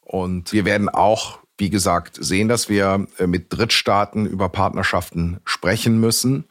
Und 0.00 0.54
wir 0.54 0.64
werden 0.64 0.88
auch 0.88 1.40
wie 1.58 1.70
gesagt, 1.70 2.18
sehen, 2.20 2.48
dass 2.48 2.68
wir 2.68 3.06
äh, 3.18 3.26
mit 3.26 3.46
Drittstaaten 3.50 4.26
über 4.26 4.48
Partnerschaften 4.48 5.40
sprechen 5.44 5.98
müssen. 5.98 6.44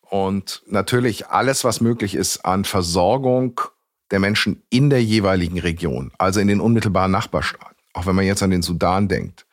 Und 0.00 0.62
natürlich 0.66 1.28
alles, 1.28 1.64
was 1.64 1.80
möglich 1.80 2.14
ist 2.14 2.44
an 2.44 2.64
Versorgung 2.64 3.60
der 4.10 4.18
Menschen 4.18 4.62
in 4.70 4.88
der 4.88 5.02
jeweiligen 5.02 5.58
Region, 5.58 6.12
also 6.16 6.40
in 6.40 6.48
den 6.48 6.60
unmittelbaren 6.60 7.10
Nachbarstaaten, 7.10 7.76
auch 7.92 8.06
wenn 8.06 8.14
man 8.14 8.24
jetzt 8.24 8.42
an 8.42 8.50
den 8.50 8.62
Sudan 8.62 9.08
denkt, 9.08 9.45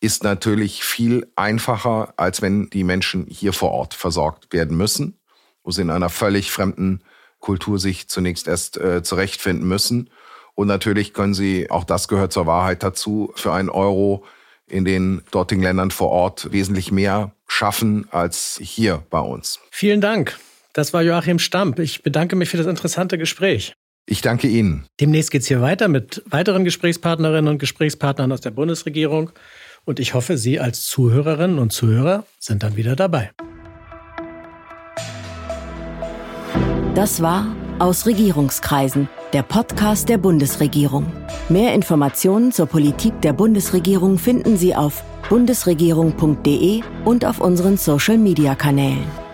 ist 0.00 0.22
natürlich 0.22 0.84
viel 0.84 1.26
einfacher, 1.34 2.14
als 2.16 2.42
wenn 2.42 2.70
die 2.70 2.84
Menschen 2.84 3.26
hier 3.28 3.52
vor 3.52 3.72
Ort 3.72 3.94
versorgt 3.94 4.52
werden 4.52 4.76
müssen, 4.76 5.18
wo 5.64 5.70
sie 5.70 5.82
in 5.82 5.90
einer 5.90 6.08
völlig 6.08 6.50
fremden 6.50 7.02
Kultur 7.40 7.78
sich 7.78 8.08
zunächst 8.08 8.48
erst 8.48 8.76
äh, 8.76 9.02
zurechtfinden 9.02 9.66
müssen. 9.66 10.10
Und 10.54 10.66
natürlich 10.66 11.14
können 11.14 11.34
sie, 11.34 11.70
auch 11.70 11.84
das 11.84 12.08
gehört 12.08 12.32
zur 12.32 12.46
Wahrheit 12.46 12.82
dazu, 12.82 13.32
für 13.36 13.52
einen 13.52 13.70
Euro 13.70 14.24
in 14.66 14.84
den 14.84 15.22
dortigen 15.30 15.62
Ländern 15.62 15.90
vor 15.90 16.10
Ort 16.10 16.52
wesentlich 16.52 16.92
mehr 16.92 17.32
schaffen 17.46 18.06
als 18.10 18.58
hier 18.62 19.02
bei 19.10 19.20
uns. 19.20 19.60
Vielen 19.70 20.00
Dank. 20.00 20.38
Das 20.74 20.92
war 20.92 21.02
Joachim 21.02 21.38
Stamp. 21.38 21.78
Ich 21.78 22.02
bedanke 22.02 22.36
mich 22.36 22.50
für 22.50 22.56
das 22.56 22.66
interessante 22.66 23.18
Gespräch. 23.18 23.72
Ich 24.06 24.22
danke 24.22 24.48
Ihnen. 24.48 24.86
Demnächst 25.00 25.30
geht 25.30 25.42
es 25.42 25.48
hier 25.48 25.60
weiter 25.60 25.88
mit 25.88 26.22
weiteren 26.26 26.64
Gesprächspartnerinnen 26.64 27.48
und 27.48 27.58
Gesprächspartnern 27.58 28.32
aus 28.32 28.40
der 28.40 28.50
Bundesregierung. 28.50 29.30
Und 29.88 30.00
ich 30.00 30.12
hoffe, 30.12 30.36
Sie 30.36 30.60
als 30.60 30.84
Zuhörerinnen 30.84 31.58
und 31.58 31.72
Zuhörer 31.72 32.24
sind 32.38 32.62
dann 32.62 32.76
wieder 32.76 32.94
dabei. 32.94 33.30
Das 36.94 37.22
war 37.22 37.56
aus 37.78 38.04
Regierungskreisen 38.04 39.08
der 39.32 39.42
Podcast 39.42 40.10
der 40.10 40.18
Bundesregierung. 40.18 41.10
Mehr 41.48 41.72
Informationen 41.72 42.52
zur 42.52 42.66
Politik 42.66 43.18
der 43.22 43.32
Bundesregierung 43.32 44.18
finden 44.18 44.58
Sie 44.58 44.74
auf 44.74 45.02
bundesregierung.de 45.30 46.82
und 47.06 47.24
auf 47.24 47.40
unseren 47.40 47.78
Social-Media-Kanälen. 47.78 49.27